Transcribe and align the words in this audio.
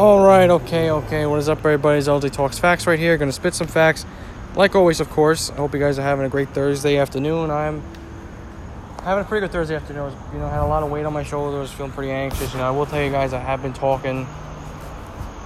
All 0.00 0.24
right, 0.24 0.48
okay, 0.48 0.90
okay. 0.90 1.26
What 1.26 1.40
is 1.40 1.50
up, 1.50 1.58
everybody? 1.58 1.98
It's 1.98 2.08
LJ 2.08 2.32
Talks 2.32 2.58
Facts 2.58 2.86
right 2.86 2.98
here. 2.98 3.18
Gonna 3.18 3.32
spit 3.32 3.52
some 3.52 3.66
facts, 3.66 4.06
like 4.54 4.74
always, 4.74 4.98
of 4.98 5.10
course. 5.10 5.50
I 5.50 5.56
hope 5.56 5.74
you 5.74 5.78
guys 5.78 5.98
are 5.98 6.02
having 6.02 6.24
a 6.24 6.28
great 6.30 6.48
Thursday 6.48 6.96
afternoon. 6.96 7.50
I'm 7.50 7.82
having 9.02 9.26
a 9.26 9.28
pretty 9.28 9.44
good 9.44 9.52
Thursday 9.52 9.76
afternoon. 9.76 10.16
You 10.32 10.38
know, 10.38 10.46
I 10.46 10.52
had 10.52 10.60
a 10.60 10.66
lot 10.66 10.82
of 10.82 10.90
weight 10.90 11.04
on 11.04 11.12
my 11.12 11.22
shoulders, 11.22 11.70
feeling 11.70 11.92
pretty 11.92 12.12
anxious. 12.12 12.50
You 12.54 12.60
know, 12.60 12.64
I 12.64 12.70
will 12.70 12.86
tell 12.86 13.02
you 13.02 13.10
guys, 13.10 13.34
I 13.34 13.40
have 13.40 13.60
been 13.60 13.74
talking. 13.74 14.20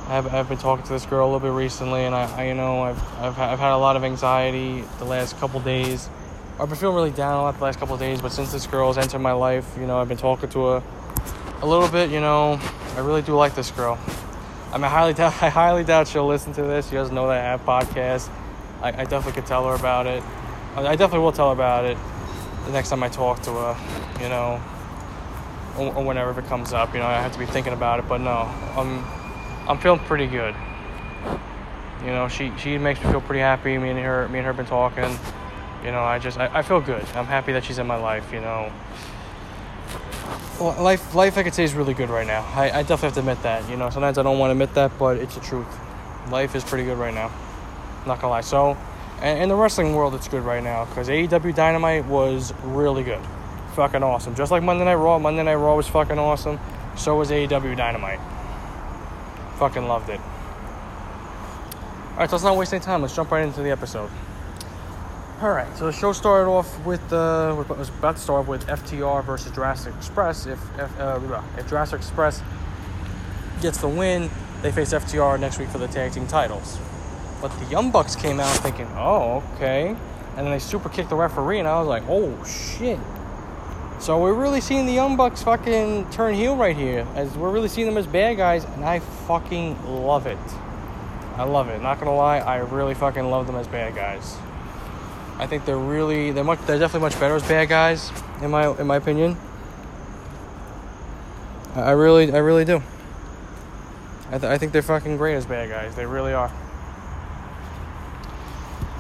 I 0.07 0.12
have, 0.12 0.32
I've 0.32 0.48
been 0.48 0.59
talking 0.59 0.86
to 0.86 0.93
this 0.93 1.05
girl 1.05 1.25
a 1.25 1.29
little 1.32 1.41
bit 1.41 1.50
recently, 1.50 2.05
and 2.05 2.14
I, 2.14 2.32
I 2.36 2.46
you 2.46 2.55
know, 2.55 2.82
I've, 2.82 3.02
I've, 3.18 3.36
I've 3.36 3.59
had 3.59 3.73
a 3.73 3.77
lot 3.77 3.96
of 3.96 4.05
anxiety 4.05 4.84
the 5.00 5.05
last 5.05 5.36
couple 5.41 5.59
days. 5.59 6.09
I've 6.61 6.68
been 6.68 6.79
feeling 6.79 6.95
really 6.95 7.11
down 7.11 7.41
a 7.41 7.43
lot 7.43 7.59
the 7.59 7.64
last 7.64 7.80
couple 7.80 7.96
days, 7.96 8.23
but 8.23 8.30
since 8.30 8.52
this 8.52 8.68
girl 8.68 8.86
has 8.86 8.98
entered 8.98 9.18
my 9.18 9.32
life, 9.32 9.68
you 9.77 9.89
know, 9.89 9.98
I've 9.98 10.07
been 10.07 10.16
talking 10.16 10.48
to 10.50 10.64
her 10.66 10.82
a 11.61 11.66
little 11.66 11.89
bit. 11.89 12.11
You 12.11 12.21
know, 12.21 12.61
I 12.95 13.00
really 13.00 13.23
do 13.23 13.34
like 13.34 13.57
this 13.57 13.73
girl. 13.73 13.98
I 14.75 14.77
mean, 14.77 14.86
I 14.86 14.88
highly 14.88 15.12
doubt, 15.14 15.34
I 15.43 15.48
highly 15.50 15.84
doubt 15.84 16.09
she'll 16.09 16.27
listen 16.27 16.52
to 16.55 16.62
this. 16.62 16.88
She 16.88 16.96
doesn't 16.96 17.15
know 17.15 17.28
that 17.28 17.38
I 17.38 17.42
have 17.42 17.65
podcasts. 17.65 18.28
I, 18.82 18.88
I 18.88 19.05
definitely 19.05 19.32
could 19.32 19.46
tell 19.46 19.69
her 19.69 19.74
about 19.74 20.06
it. 20.06 20.23
I 20.74 20.96
definitely 20.96 21.20
will 21.20 21.32
tell 21.32 21.46
her 21.46 21.55
about 21.55 21.84
it 21.84 21.96
the 22.66 22.73
next 22.73 22.88
time 22.88 23.05
I 23.05 23.09
talk 23.09 23.41
to 23.42 23.52
her. 23.52 24.20
You 24.20 24.29
know, 24.29 24.60
or, 25.79 25.95
or 25.95 26.05
whenever 26.05 26.38
it 26.41 26.46
comes 26.46 26.73
up. 26.73 26.92
You 26.92 26.98
know, 26.98 27.06
I 27.06 27.20
have 27.20 27.32
to 27.32 27.38
be 27.38 27.46
thinking 27.46 27.73
about 27.73 28.01
it. 28.01 28.09
But 28.09 28.20
no, 28.20 28.51
I'm, 28.77 29.05
I'm 29.68 29.79
feeling 29.79 30.01
pretty 30.01 30.27
good. 30.27 30.56
You 32.01 32.10
know, 32.10 32.27
she 32.27 32.52
she 32.59 32.77
makes 32.77 33.02
me 33.02 33.12
feel 33.12 33.20
pretty 33.20 33.41
happy. 33.41 33.79
Me 33.79 33.91
and 33.91 33.98
her, 34.01 34.29
me 34.29 34.41
and 34.41 34.46
her 34.46 34.52
been 34.52 34.66
talking. 34.66 35.16
You 35.84 35.93
know, 35.93 36.02
I 36.02 36.18
just 36.18 36.37
I, 36.37 36.51
I 36.52 36.62
feel 36.62 36.80
good. 36.80 37.04
I'm 37.15 37.27
happy 37.27 37.52
that 37.52 37.62
she's 37.62 37.79
in 37.79 37.87
my 37.87 37.96
life. 37.96 38.32
You 38.32 38.41
know 38.41 38.73
life 40.61 41.15
life 41.15 41.37
I 41.38 41.43
could 41.43 41.55
say 41.55 41.65
is 41.65 41.74
really 41.74 41.95
good 41.95 42.11
right 42.11 42.27
now. 42.27 42.45
I, 42.55 42.65
I 42.70 42.83
definitely 42.83 43.06
have 43.06 43.15
to 43.15 43.20
admit 43.20 43.43
that. 43.43 43.69
You 43.69 43.77
know, 43.77 43.91
sometimes 43.91 44.19
I 44.19 44.23
don't 44.23 44.38
want 44.38 44.48
to 44.48 44.52
admit 44.52 44.74
that, 44.74 44.93
but 44.98 45.19
it's 45.19 45.34
the 45.34 45.41
truth. 45.41 45.66
Life 46.30 46.55
is 46.55 46.65
pretty 46.65 46.84
good 46.84 46.98
right 46.98 47.15
now. 47.15 47.30
Not 48.07 48.21
gonna 48.21 48.30
lie. 48.30 48.40
So, 48.40 48.77
and 49.21 49.43
in 49.43 49.49
the 49.49 49.55
wrestling 49.55 49.95
world, 49.95 50.15
it's 50.15 50.29
good 50.29 50.43
right 50.43 50.62
now 50.62 50.85
because 50.87 51.09
AEW 51.09 51.55
Dynamite 51.55 52.05
was 52.07 52.52
really 52.62 53.02
good, 53.02 53.21
fucking 53.74 54.02
awesome. 54.02 54.35
Just 54.35 54.51
like 54.51 54.62
Monday 54.62 54.85
Night 54.85 54.95
Raw. 54.95 55.18
Monday 55.18 55.43
Night 55.43 55.55
Raw 55.55 55.77
was 55.77 55.88
fucking 55.88 56.18
awesome. 56.18 56.59
So 56.96 57.16
was 57.16 57.30
AEW 57.30 57.77
Dynamite. 57.77 58.21
Fucking 59.59 59.87
loved 59.87 60.10
it. 60.10 60.21
All 62.12 62.21
right, 62.21 62.30
so 62.30 62.37
let's 62.37 62.45
not 62.45 62.57
waste 62.57 62.73
any 62.73 62.85
time. 62.85 63.02
Let's 63.02 63.16
jump 63.16 63.32
right 63.32 63.45
into 63.45 63.62
the 63.62 63.71
episode. 63.71 64.09
All 65.41 65.50
right, 65.50 65.77
so 65.77 65.87
the 65.87 65.93
show 65.93 66.12
started 66.12 66.49
off 66.49 66.87
with 66.87 67.12
uh, 67.12 67.65
was 67.69 67.88
about 67.88 68.15
to 68.15 68.22
start 68.22 68.47
with 68.47 68.65
FTR 68.69 69.25
versus 69.25 69.50
Jurassic 69.50 69.93
Express. 69.97 70.47
If 70.47 70.60
if, 70.78 71.00
uh, 71.00 71.43
if 71.59 71.69
Jurassic 71.69 71.99
Express 71.99 72.41
gets 73.60 73.78
the 73.78 73.88
win, 73.88 74.31
they 74.62 74.71
face 74.71 74.94
FTR 74.94 75.41
next 75.41 75.59
week 75.59 75.71
for 75.71 75.78
the 75.78 75.88
tag 75.88 76.12
team 76.12 76.28
titles. 76.28 76.78
But 77.43 77.49
the 77.59 77.65
Young 77.65 77.91
Bucks 77.91 78.15
came 78.15 78.38
out 78.38 78.55
thinking, 78.59 78.87
"Oh, 78.94 79.43
okay," 79.56 79.88
and 79.88 80.47
then 80.47 80.50
they 80.50 80.60
super 80.60 80.88
kicked 80.88 81.10
the 81.10 81.16
referee, 81.16 81.59
and 81.59 81.66
I 81.66 81.81
was 81.81 81.88
like, 81.88 82.05
"Oh 82.09 82.32
shit!" 82.44 83.00
So 83.99 84.21
we're 84.21 84.34
really 84.34 84.60
seeing 84.60 84.87
the 84.87 84.93
Young 84.93 85.16
Bucks 85.16 85.43
fucking 85.43 86.10
turn 86.10 86.34
heel 86.34 86.56
right 86.56 86.77
here, 86.77 87.09
as 87.16 87.37
we're 87.37 87.50
really 87.50 87.69
seeing 87.69 87.88
them 87.88 87.99
as 87.99 88.06
bad 88.06 88.37
guys, 88.37 88.65
and 88.65 88.84
I 88.84 89.00
fucking 89.00 89.84
love 89.84 90.28
it. 90.28 90.38
I 91.37 91.43
love 91.43 91.71
it. 91.71 91.82
Not 91.82 91.99
gonna 91.99 92.15
lie, 92.15 92.38
I 92.38 92.59
really 92.59 92.94
fucking 92.94 93.28
love 93.28 93.49
them 93.49 93.56
as 93.56 93.66
bad 93.66 93.97
guys. 93.97 94.37
I 95.38 95.47
think 95.47 95.65
they're 95.65 95.77
really 95.77 96.31
they're 96.31 96.44
much 96.44 96.60
they're 96.66 96.78
definitely 96.78 97.09
much 97.09 97.19
better 97.19 97.34
as 97.34 97.43
bad 97.43 97.69
guys 97.69 98.12
in 98.41 98.50
my 98.50 98.71
in 98.78 98.87
my 98.87 98.97
opinion. 98.97 99.37
I 101.75 101.91
really 101.91 102.32
I 102.32 102.38
really 102.38 102.65
do. 102.65 102.82
I, 104.28 104.38
th- 104.38 104.44
I 104.44 104.59
think 104.59 104.72
they're 104.72 104.82
fucking 104.82 105.16
great 105.16 105.34
as 105.34 105.47
bad 105.47 105.69
guys. 105.69 105.94
They 105.97 106.06
really 106.06 106.32
are. 106.32 106.50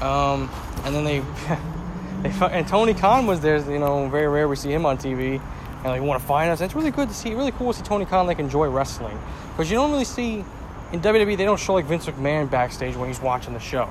Um, 0.00 0.50
and 0.84 0.94
then 0.94 1.04
they 1.04 1.20
they 2.22 2.46
and 2.46 2.66
Tony 2.66 2.94
Khan 2.94 3.26
was 3.26 3.40
there. 3.40 3.58
You 3.58 3.78
know, 3.78 4.08
very 4.08 4.28
rare 4.28 4.48
we 4.48 4.56
see 4.56 4.72
him 4.72 4.86
on 4.86 4.98
TV. 4.98 5.40
And 5.78 5.84
like 5.84 6.02
want 6.02 6.20
to 6.20 6.26
find 6.26 6.50
us. 6.50 6.60
And 6.60 6.66
it's 6.66 6.74
really 6.74 6.90
good 6.90 7.08
to 7.08 7.14
see. 7.14 7.34
Really 7.34 7.52
cool 7.52 7.72
to 7.72 7.78
see 7.78 7.84
Tony 7.84 8.06
Khan 8.06 8.26
like 8.26 8.38
enjoy 8.38 8.68
wrestling 8.68 9.18
because 9.50 9.70
you 9.70 9.76
don't 9.76 9.90
really 9.90 10.04
see 10.04 10.44
in 10.92 11.00
WWE. 11.00 11.36
They 11.36 11.44
don't 11.44 11.60
show 11.60 11.74
like 11.74 11.84
Vince 11.84 12.06
McMahon 12.06 12.50
backstage 12.50 12.96
when 12.96 13.08
he's 13.08 13.20
watching 13.20 13.52
the 13.54 13.60
show. 13.60 13.88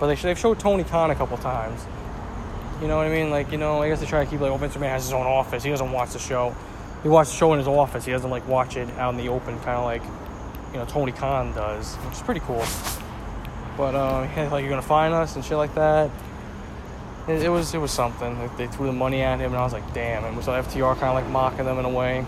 But 0.00 0.06
they 0.06 0.14
they've 0.16 0.38
showed 0.38 0.58
Tony 0.58 0.82
Khan 0.82 1.10
a 1.10 1.14
couple 1.14 1.36
times. 1.36 1.84
You 2.80 2.88
know 2.88 2.96
what 2.96 3.06
I 3.06 3.10
mean? 3.10 3.30
Like, 3.30 3.52
you 3.52 3.58
know, 3.58 3.82
I 3.82 3.88
guess 3.88 4.00
they 4.00 4.06
try 4.06 4.24
to 4.24 4.30
keep 4.30 4.40
like, 4.40 4.50
oh, 4.50 4.56
Vince 4.56 4.74
McMahon 4.74 4.88
has 4.88 5.04
his 5.04 5.12
own 5.12 5.26
office. 5.26 5.62
He 5.62 5.68
doesn't 5.68 5.92
watch 5.92 6.14
the 6.14 6.18
show. 6.18 6.56
He 7.02 7.10
watches 7.10 7.32
the 7.32 7.38
show 7.38 7.52
in 7.52 7.58
his 7.58 7.68
office. 7.68 8.06
He 8.06 8.12
doesn't 8.12 8.30
like 8.30 8.48
watch 8.48 8.76
it 8.76 8.88
out 8.98 9.10
in 9.10 9.18
the 9.18 9.28
open, 9.28 9.58
kind 9.60 9.76
of 9.76 9.84
like, 9.84 10.02
you 10.72 10.78
know, 10.78 10.86
Tony 10.86 11.12
Khan 11.12 11.52
does, 11.52 11.94
which 11.96 12.14
is 12.14 12.22
pretty 12.22 12.40
cool. 12.40 12.64
But 13.76 13.94
um, 13.94 14.50
like 14.50 14.62
you're 14.62 14.70
gonna 14.70 14.82
find 14.82 15.12
us 15.12 15.36
and 15.36 15.44
shit 15.44 15.58
like 15.58 15.74
that. 15.74 16.10
It, 17.28 17.42
it 17.42 17.48
was 17.50 17.74
it 17.74 17.78
was 17.78 17.90
something. 17.90 18.38
Like, 18.38 18.56
they 18.56 18.66
threw 18.66 18.86
the 18.86 18.92
money 18.92 19.20
at 19.20 19.38
him, 19.38 19.52
and 19.52 19.56
I 19.56 19.64
was 19.64 19.74
like, 19.74 19.92
damn. 19.92 20.24
And 20.24 20.36
we 20.36 20.42
saw 20.42 20.60
FTR 20.60 20.98
kind 20.98 21.08
of 21.08 21.14
like 21.14 21.28
mocking 21.28 21.66
them 21.66 21.78
in 21.78 21.84
a 21.84 21.90
way. 21.90 22.24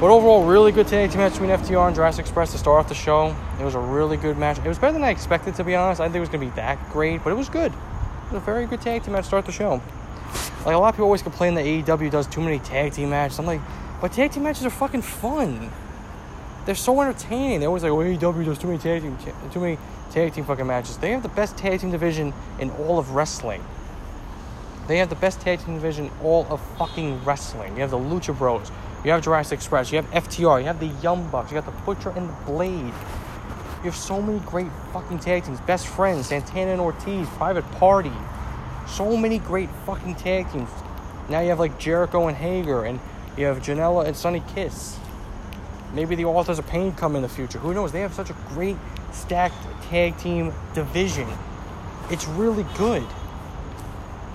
But 0.00 0.10
overall, 0.10 0.44
really 0.44 0.72
good 0.72 0.88
tag 0.88 1.10
team 1.10 1.20
match 1.20 1.32
between 1.32 1.50
FTR 1.50 1.86
and 1.86 1.94
Jurassic 1.94 2.24
Express 2.24 2.50
to 2.50 2.58
start 2.58 2.80
off 2.80 2.88
the 2.88 2.96
show. 2.96 3.34
It 3.60 3.64
was 3.64 3.76
a 3.76 3.80
really 3.80 4.16
good 4.16 4.36
match. 4.36 4.58
It 4.58 4.66
was 4.66 4.76
better 4.76 4.92
than 4.92 5.04
I 5.04 5.10
expected, 5.10 5.54
to 5.54 5.64
be 5.64 5.76
honest. 5.76 6.00
I 6.00 6.04
didn't 6.04 6.14
think 6.14 6.18
it 6.18 6.20
was 6.20 6.28
going 6.30 6.50
to 6.50 6.50
be 6.50 6.56
that 6.56 6.90
great, 6.90 7.22
but 7.22 7.30
it 7.30 7.36
was 7.36 7.48
good. 7.48 7.72
It 7.72 8.32
was 8.32 8.42
a 8.42 8.44
very 8.44 8.66
good 8.66 8.80
tag 8.80 9.04
team 9.04 9.12
match 9.12 9.22
to 9.22 9.28
start 9.28 9.46
the 9.46 9.52
show. 9.52 9.80
Like, 10.66 10.74
a 10.74 10.78
lot 10.78 10.88
of 10.88 10.94
people 10.94 11.04
always 11.04 11.22
complain 11.22 11.54
that 11.54 11.64
AEW 11.64 12.10
does 12.10 12.26
too 12.26 12.40
many 12.40 12.58
tag 12.58 12.92
team 12.92 13.10
matches. 13.10 13.38
I'm 13.38 13.46
like, 13.46 13.60
but 14.00 14.12
tag 14.12 14.32
team 14.32 14.42
matches 14.42 14.66
are 14.66 14.70
fucking 14.70 15.02
fun. 15.02 15.70
They're 16.66 16.74
so 16.74 17.00
entertaining. 17.00 17.60
They're 17.60 17.68
always 17.68 17.84
like, 17.84 17.92
oh, 17.92 17.98
AEW 17.98 18.44
does 18.46 18.58
too 18.58 18.66
many 18.66 18.80
tag 18.80 19.02
team, 19.02 19.16
too 19.52 19.60
many 19.60 19.78
tag 20.10 20.34
team 20.34 20.44
fucking 20.44 20.66
matches. 20.66 20.96
They 20.98 21.12
have 21.12 21.22
the 21.22 21.28
best 21.28 21.56
tag 21.56 21.80
team 21.80 21.92
division 21.92 22.34
in 22.58 22.70
all 22.72 22.98
of 22.98 23.12
wrestling. 23.12 23.64
They 24.88 24.98
have 24.98 25.08
the 25.08 25.16
best 25.16 25.40
tag 25.40 25.64
team 25.64 25.74
division 25.74 26.10
all 26.22 26.46
of 26.50 26.60
fucking 26.78 27.24
wrestling. 27.24 27.74
You 27.74 27.82
have 27.82 27.90
the 27.90 27.98
Lucha 27.98 28.36
Bros. 28.36 28.72
You 29.04 29.10
have 29.10 29.22
Jurassic 29.22 29.58
Express. 29.58 29.92
You 29.92 30.00
have 30.00 30.10
FTR. 30.24 30.60
You 30.60 30.64
have 30.64 30.80
the 30.80 30.86
Young 31.02 31.28
Bucks. 31.28 31.52
You 31.52 31.60
got 31.60 31.66
the 31.66 31.80
Butcher 31.82 32.10
and 32.10 32.28
the 32.28 32.32
Blade. 32.46 32.94
You 33.84 33.90
have 33.90 33.96
so 33.96 34.22
many 34.22 34.38
great 34.40 34.68
fucking 34.94 35.18
tag 35.18 35.44
teams. 35.44 35.60
Best 35.60 35.86
friends, 35.86 36.28
Santana 36.28 36.72
and 36.72 36.80
Ortiz, 36.80 37.28
Private 37.36 37.70
Party. 37.72 38.12
So 38.86 39.14
many 39.14 39.38
great 39.38 39.68
fucking 39.84 40.14
tag 40.14 40.50
teams. 40.50 40.70
Now 41.28 41.40
you 41.40 41.50
have 41.50 41.58
like 41.58 41.78
Jericho 41.78 42.28
and 42.28 42.36
Hager, 42.36 42.84
and 42.84 42.98
you 43.36 43.44
have 43.44 43.58
Janela 43.58 44.06
and 44.06 44.16
Sonny 44.16 44.42
Kiss. 44.54 44.98
Maybe 45.92 46.14
the 46.14 46.24
Authors 46.24 46.58
of 46.58 46.66
Pain 46.66 46.94
come 46.94 47.14
in 47.14 47.20
the 47.20 47.28
future. 47.28 47.58
Who 47.58 47.74
knows? 47.74 47.92
They 47.92 48.00
have 48.00 48.14
such 48.14 48.30
a 48.30 48.36
great 48.48 48.76
stacked 49.12 49.54
tag 49.90 50.16
team 50.16 50.50
division. 50.74 51.28
It's 52.10 52.26
really 52.26 52.66
good. 52.78 53.04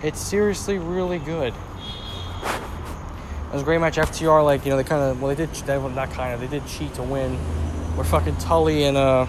It's 0.03 0.19
seriously 0.19 0.77
really 0.77 1.19
good. 1.19 1.55
It 3.49 3.53
was 3.53 3.63
a 3.63 3.65
great 3.65 3.81
match. 3.81 3.97
FTR, 3.97 4.45
like, 4.45 4.63
you 4.63 4.69
know, 4.69 4.77
they 4.77 4.83
kind 4.83 5.01
of, 5.01 5.21
well, 5.21 5.35
they 5.35 5.45
did, 5.45 5.53
they, 5.65 5.77
well, 5.77 5.89
not 5.89 6.11
kind 6.11 6.33
of, 6.33 6.39
they 6.39 6.47
did 6.47 6.67
cheat 6.67 6.93
to 6.93 7.03
win. 7.03 7.35
Where 7.95 8.05
fucking 8.05 8.37
Tully 8.37 8.83
and, 8.83 8.95
uh, 8.95 9.25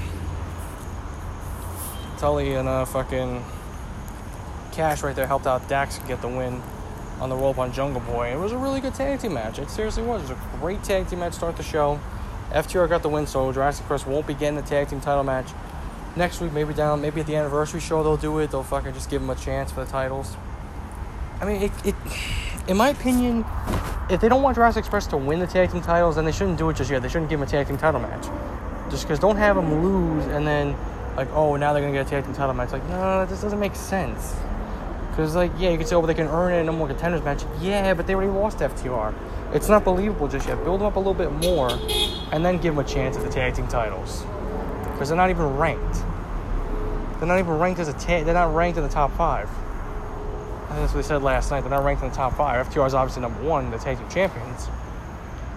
Tully 2.18 2.54
and, 2.54 2.68
uh, 2.68 2.84
fucking 2.84 3.42
Cash 4.72 5.02
right 5.02 5.16
there 5.16 5.26
helped 5.26 5.46
out 5.46 5.68
Dax 5.68 5.98
get 6.00 6.20
the 6.20 6.28
win 6.28 6.62
on 7.20 7.28
the 7.28 7.36
rope 7.36 7.58
on 7.58 7.72
Jungle 7.72 8.00
Boy. 8.00 8.32
It 8.32 8.38
was 8.38 8.52
a 8.52 8.58
really 8.58 8.80
good 8.80 8.94
tag 8.94 9.20
team 9.20 9.34
match. 9.34 9.58
It 9.58 9.70
seriously 9.70 10.02
was. 10.02 10.22
It 10.22 10.34
was 10.34 10.38
a 10.54 10.58
great 10.58 10.82
tag 10.82 11.08
team 11.08 11.20
match 11.20 11.32
to 11.32 11.38
start 11.38 11.56
the 11.56 11.62
show. 11.62 12.00
FTR 12.50 12.88
got 12.88 13.02
the 13.02 13.08
win, 13.08 13.26
so 13.26 13.52
Jurassic 13.52 13.82
Express 13.82 14.06
won't 14.06 14.26
be 14.26 14.34
getting 14.34 14.56
the 14.56 14.62
tag 14.62 14.88
team 14.88 15.00
title 15.00 15.22
match 15.22 15.50
next 16.16 16.40
week. 16.40 16.52
Maybe 16.52 16.74
down, 16.74 17.00
maybe 17.00 17.20
at 17.20 17.26
the 17.26 17.36
anniversary 17.36 17.80
show 17.80 18.02
they'll 18.02 18.16
do 18.16 18.38
it. 18.38 18.50
They'll 18.50 18.62
fucking 18.62 18.94
just 18.94 19.10
give 19.10 19.20
them 19.20 19.30
a 19.30 19.34
chance 19.34 19.70
for 19.70 19.84
the 19.84 19.90
titles. 19.90 20.36
I 21.40 21.44
mean, 21.44 21.62
it, 21.62 21.72
it 21.84 21.94
in 22.66 22.76
my 22.76 22.88
opinion, 22.88 23.44
if 24.10 24.20
they 24.20 24.28
don't 24.28 24.42
want 24.42 24.56
Jurassic 24.56 24.80
Express 24.80 25.06
to 25.08 25.16
win 25.16 25.38
the 25.38 25.46
tag 25.46 25.70
team 25.70 25.80
titles, 25.80 26.16
then 26.16 26.24
they 26.24 26.32
shouldn't 26.32 26.58
do 26.58 26.68
it 26.68 26.76
just 26.76 26.90
yet. 26.90 27.00
They 27.00 27.08
shouldn't 27.08 27.30
give 27.30 27.38
them 27.38 27.48
a 27.48 27.50
tag 27.50 27.68
team 27.68 27.78
title 27.78 28.00
match. 28.00 28.26
Just 28.90 29.04
because 29.04 29.20
don't 29.20 29.36
have 29.36 29.54
them 29.54 29.82
lose 29.82 30.26
and 30.26 30.44
then, 30.44 30.76
like, 31.16 31.30
oh, 31.32 31.54
now 31.54 31.72
they're 31.72 31.80
going 31.80 31.94
to 31.94 31.98
get 31.98 32.06
a 32.08 32.10
tag 32.10 32.24
team 32.24 32.34
title 32.34 32.54
match. 32.54 32.72
Like, 32.72 32.84
no, 32.88 33.24
this 33.26 33.40
doesn't 33.40 33.60
make 33.60 33.76
sense. 33.76 34.34
Because, 35.10 35.36
like, 35.36 35.52
yeah, 35.58 35.70
you 35.70 35.78
could 35.78 35.86
say, 35.86 35.94
oh, 35.94 36.00
but 36.00 36.08
they 36.08 36.14
can 36.14 36.26
earn 36.26 36.52
it 36.52 36.58
in 36.58 36.68
a 36.68 36.72
more 36.72 36.88
contenders 36.88 37.22
match. 37.22 37.44
Yeah, 37.60 37.94
but 37.94 38.08
they 38.08 38.14
already 38.14 38.32
lost 38.32 38.58
FTR. 38.58 39.14
It's 39.54 39.68
not 39.68 39.84
believable 39.84 40.26
just 40.26 40.48
yet. 40.48 40.62
Build 40.64 40.80
them 40.80 40.88
up 40.88 40.96
a 40.96 40.98
little 40.98 41.14
bit 41.14 41.32
more 41.32 41.70
and 42.32 42.44
then 42.44 42.58
give 42.58 42.74
them 42.74 42.84
a 42.84 42.88
chance 42.88 43.16
at 43.16 43.22
the 43.22 43.30
tag 43.30 43.54
team 43.54 43.68
titles. 43.68 44.24
Because 44.92 45.08
they're 45.08 45.16
not 45.16 45.30
even 45.30 45.56
ranked. 45.56 45.98
They're 47.18 47.28
not 47.28 47.38
even 47.38 47.58
ranked 47.58 47.80
as 47.80 47.88
a 47.88 47.92
tag. 47.92 48.24
They're 48.24 48.34
not 48.34 48.54
ranked 48.54 48.76
in 48.76 48.82
the 48.82 48.90
top 48.90 49.16
five. 49.16 49.48
What 50.70 50.92
they 50.92 51.02
said 51.02 51.22
last 51.22 51.50
night. 51.50 51.62
They're 51.62 51.70
not 51.70 51.84
ranked 51.84 52.02
in 52.04 52.10
the 52.10 52.14
top 52.14 52.36
five. 52.36 52.64
FTR 52.68 52.86
is 52.86 52.94
obviously 52.94 53.22
number 53.22 53.42
one, 53.42 53.72
the 53.72 53.78
tag 53.78 53.98
team 53.98 54.08
champions. 54.08 54.68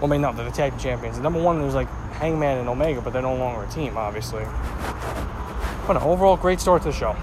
Well, 0.00 0.12
I 0.12 0.18
mean, 0.18 0.22
the 0.22 0.50
tag 0.50 0.72
team 0.72 0.80
champions. 0.80 1.20
Number 1.20 1.40
one 1.40 1.60
is 1.62 1.74
like 1.74 1.88
Hangman 2.14 2.58
and 2.58 2.68
Omega, 2.68 3.00
but 3.00 3.12
they're 3.12 3.22
no 3.22 3.36
longer 3.36 3.62
a 3.62 3.68
team, 3.68 3.96
obviously. 3.96 4.44
But 5.86 5.92
no, 5.94 6.00
overall, 6.00 6.36
great 6.36 6.60
start 6.60 6.82
to 6.82 6.88
the 6.88 6.94
show. 6.94 7.16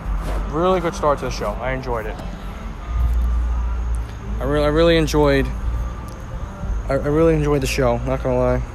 Really 0.52 0.80
good 0.80 0.96
start 0.96 1.20
to 1.20 1.26
the 1.26 1.32
show. 1.32 1.52
I 1.60 1.74
enjoyed 1.74 2.06
it. 2.06 2.16
I 4.40 4.46
really, 4.46 4.66
I 4.66 4.70
really 4.70 4.96
enjoyed. 4.96 5.46
I, 6.88 6.94
I 6.94 7.08
really 7.08 7.36
enjoyed 7.36 7.62
the 7.62 7.68
show. 7.68 7.98
Not 7.98 8.24
gonna 8.24 8.38
lie. 8.38 8.71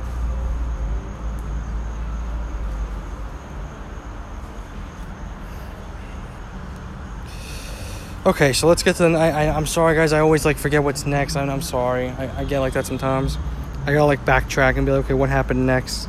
Okay, 8.26 8.52
so 8.52 8.67
let's 8.67 8.82
get 8.82 8.96
to 8.96 9.05
the. 9.05 9.17
I, 9.17 9.44
I, 9.44 9.56
I'm 9.56 9.67
sorry, 9.67 9.94
guys. 9.94 10.12
I 10.12 10.19
always 10.19 10.44
like 10.44 10.56
forget 10.56 10.82
what's 10.82 11.06
next. 11.06 11.37
I'm, 11.37 11.49
I'm 11.49 11.62
sorry. 11.62 12.08
I, 12.08 12.40
I 12.40 12.44
get 12.44 12.58
like 12.58 12.73
that 12.73 12.84
sometimes. 12.84 13.38
I 13.82 13.93
gotta 13.93 14.05
like 14.05 14.25
backtrack 14.25 14.76
and 14.76 14.84
be 14.84 14.90
like, 14.90 15.05
okay, 15.05 15.14
what 15.14 15.28
happened 15.28 15.64
next? 15.64 16.08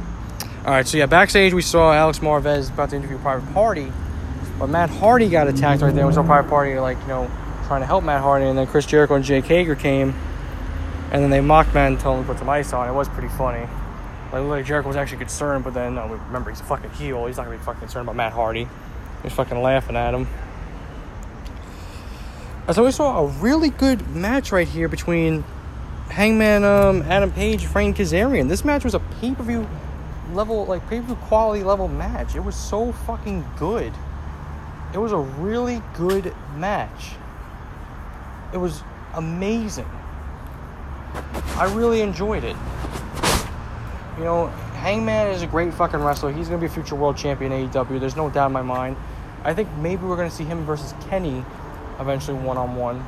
All 0.66 0.74
right, 0.74 0.88
so 0.88 0.98
yeah, 0.98 1.06
backstage 1.06 1.54
we 1.54 1.62
saw 1.62 1.94
Alex 1.94 2.18
Marvez 2.18 2.74
about 2.74 2.90
to 2.90 2.96
interview 2.96 3.20
Private 3.20 3.54
Party, 3.54 3.92
but 4.58 4.68
Matt 4.68 4.90
Hardy 4.90 5.30
got 5.30 5.48
attacked 5.48 5.84
right 5.84 5.94
there. 5.94 6.08
We 6.08 6.14
saw 6.14 6.24
Private 6.24 6.50
Party 6.50 6.80
like 6.80 7.00
you 7.02 7.08
know 7.08 7.30
trying 7.68 7.82
to 7.82 7.86
help 7.86 8.04
Matt 8.04 8.22
Hardy, 8.22 8.48
and 8.48 8.58
then 8.58 8.66
Chris 8.66 8.88
Jericho 8.88 9.14
and 9.14 9.24
Jake 9.24 9.46
Hager 9.46 9.76
came, 9.76 10.16
and 11.12 11.22
then 11.22 11.30
they 11.30 11.40
mocked 11.40 11.76
Matt 11.76 11.92
and 11.92 12.00
told 12.00 12.18
him 12.18 12.24
to 12.24 12.32
put 12.32 12.40
some 12.40 12.50
ice 12.50 12.74
on. 12.74 12.90
It 12.90 12.94
was 12.94 13.08
pretty 13.10 13.30
funny. 13.30 13.70
Like, 14.34 14.44
like 14.44 14.66
Jericho 14.66 14.88
was 14.88 14.98
actually 14.98 15.20
concerned, 15.20 15.64
but 15.64 15.76
then 15.76 15.94
no, 15.94 16.08
remember 16.08 16.50
he's 16.50 16.62
a 16.62 16.64
fucking 16.64 16.90
heel. 16.92 17.28
He's 17.28 17.38
not 17.38 17.46
gonna 17.46 17.58
be 17.58 17.64
fucking 17.64 17.82
concerned 17.82 18.08
about 18.08 18.16
Matt 18.16 18.34
Hardy. 18.34 18.68
He's 19.22 19.34
fucking 19.34 19.62
laughing 19.62 19.96
at 19.96 20.16
him. 20.16 20.28
So 22.74 22.84
we 22.84 22.92
saw 22.92 23.24
a 23.24 23.28
really 23.28 23.70
good 23.70 24.14
match 24.14 24.52
right 24.52 24.68
here 24.68 24.90
between 24.90 25.46
Hangman 26.10 26.66
um, 26.66 27.02
Adam 27.04 27.32
Page 27.32 27.66
Frank 27.66 27.96
Kazarian. 27.96 28.50
This 28.50 28.66
match 28.66 28.84
was 28.84 28.94
a 28.94 29.00
pay 29.00 29.34
per 29.34 29.44
view 29.44 29.66
level, 30.34 30.66
like 30.66 30.86
pay 30.90 31.00
per 31.00 31.06
view 31.06 31.16
quality 31.16 31.64
level 31.64 31.88
match. 31.88 32.36
It 32.36 32.42
was 32.42 32.58
so 32.58 32.92
fucking 32.92 33.46
good. 33.58 33.94
It 34.94 34.98
was 34.98 35.14
a 35.14 35.18
really 35.18 35.82
good 35.94 36.36
match. 36.58 37.14
It 38.54 38.58
was 38.58 38.84
amazing. 39.14 39.90
I 41.56 41.74
really 41.74 42.02
enjoyed 42.02 42.44
it. 42.44 42.58
You 44.18 44.26
know, 44.26 44.48
Hangman 44.76 45.28
is 45.28 45.42
a 45.42 45.48
great 45.48 45.74
fucking 45.74 46.02
wrestler. 46.02 46.34
He's 46.34 46.50
gonna 46.50 46.60
be 46.60 46.66
a 46.66 46.70
future 46.70 46.96
world 46.96 47.16
champion 47.16 47.54
AEW. 47.54 47.98
There's 47.98 48.18
no 48.18 48.30
doubt 48.30 48.48
in 48.48 48.54
my 48.54 48.62
mind. 48.62 48.98
I 49.46 49.54
think 49.54 49.70
maybe 49.78 50.06
we're 50.06 50.18
gonna 50.18 50.30
see 50.30 50.44
him 50.44 50.66
versus 50.66 50.94
Kenny 51.10 51.46
eventually 52.00 52.38
one 52.38 52.58
on 52.58 52.76
one. 52.76 53.04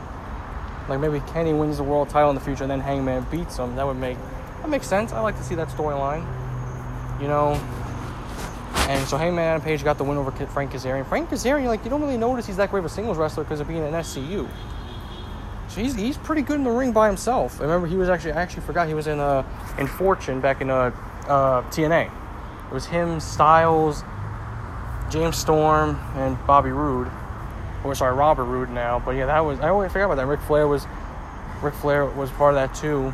Like 0.87 0.99
maybe 0.99 1.19
Kenny 1.31 1.53
wins 1.53 1.77
the 1.77 1.83
world 1.83 2.09
title 2.09 2.29
in 2.29 2.35
the 2.35 2.41
future 2.41 2.63
and 2.63 2.71
then 2.71 2.79
Hangman 2.79 3.25
beats 3.29 3.57
him. 3.57 3.75
That 3.75 3.85
would 3.85 3.97
make 3.97 4.17
that 4.61 4.69
makes 4.69 4.87
sense. 4.87 5.13
I 5.13 5.19
like 5.21 5.37
to 5.37 5.43
see 5.43 5.55
that 5.55 5.69
storyline. 5.69 6.25
You 7.21 7.27
know. 7.27 7.53
And 8.89 9.07
so 9.07 9.17
Hangman 9.17 9.61
Page 9.61 9.83
got 9.83 9.99
the 9.99 10.03
win 10.03 10.17
over 10.17 10.31
Frank 10.31 10.71
Kazarian. 10.71 11.07
Frank 11.07 11.29
Kazarian, 11.29 11.67
like 11.67 11.83
you 11.83 11.91
don't 11.91 12.01
really 12.01 12.17
notice 12.17 12.47
he's 12.47 12.57
that 12.57 12.71
great 12.71 12.79
of 12.79 12.85
a 12.85 12.89
singles 12.89 13.17
wrestler 13.17 13.43
because 13.43 13.59
of 13.59 13.67
being 13.67 13.83
an 13.83 13.93
SCU. 13.93 14.49
So 15.67 15.81
he's, 15.81 15.93
he's 15.93 16.17
pretty 16.17 16.41
good 16.41 16.55
in 16.55 16.63
the 16.63 16.71
ring 16.71 16.91
by 16.91 17.05
himself. 17.05 17.59
I 17.59 17.63
remember 17.63 17.85
he 17.85 17.95
was 17.95 18.09
actually 18.09 18.31
I 18.31 18.41
actually 18.41 18.63
forgot 18.63 18.87
he 18.87 18.95
was 18.95 19.05
in 19.05 19.19
uh 19.19 19.43
in 19.77 19.85
Fortune 19.85 20.41
back 20.41 20.61
in 20.61 20.71
uh, 20.71 20.91
uh 21.27 21.61
TNA. 21.69 22.07
It 22.07 22.73
was 22.73 22.87
him, 22.87 23.19
Styles, 23.19 24.03
James 25.11 25.37
Storm, 25.37 25.99
and 26.15 26.37
Bobby 26.47 26.71
Roode 26.71 27.11
or 27.83 27.95
sorry, 27.95 28.15
Robert 28.15 28.45
Roode 28.45 28.69
now. 28.69 28.99
But 28.99 29.11
yeah, 29.11 29.25
that 29.27 29.39
was 29.39 29.59
I 29.59 29.69
always 29.69 29.91
forgot 29.91 30.05
about 30.05 30.15
that. 30.15 30.25
Ric 30.25 30.39
Flair 30.41 30.67
was 30.67 30.85
Ric 31.61 31.73
Flair 31.75 32.05
was 32.05 32.29
part 32.31 32.55
of 32.55 32.59
that 32.59 32.75
too. 32.75 33.13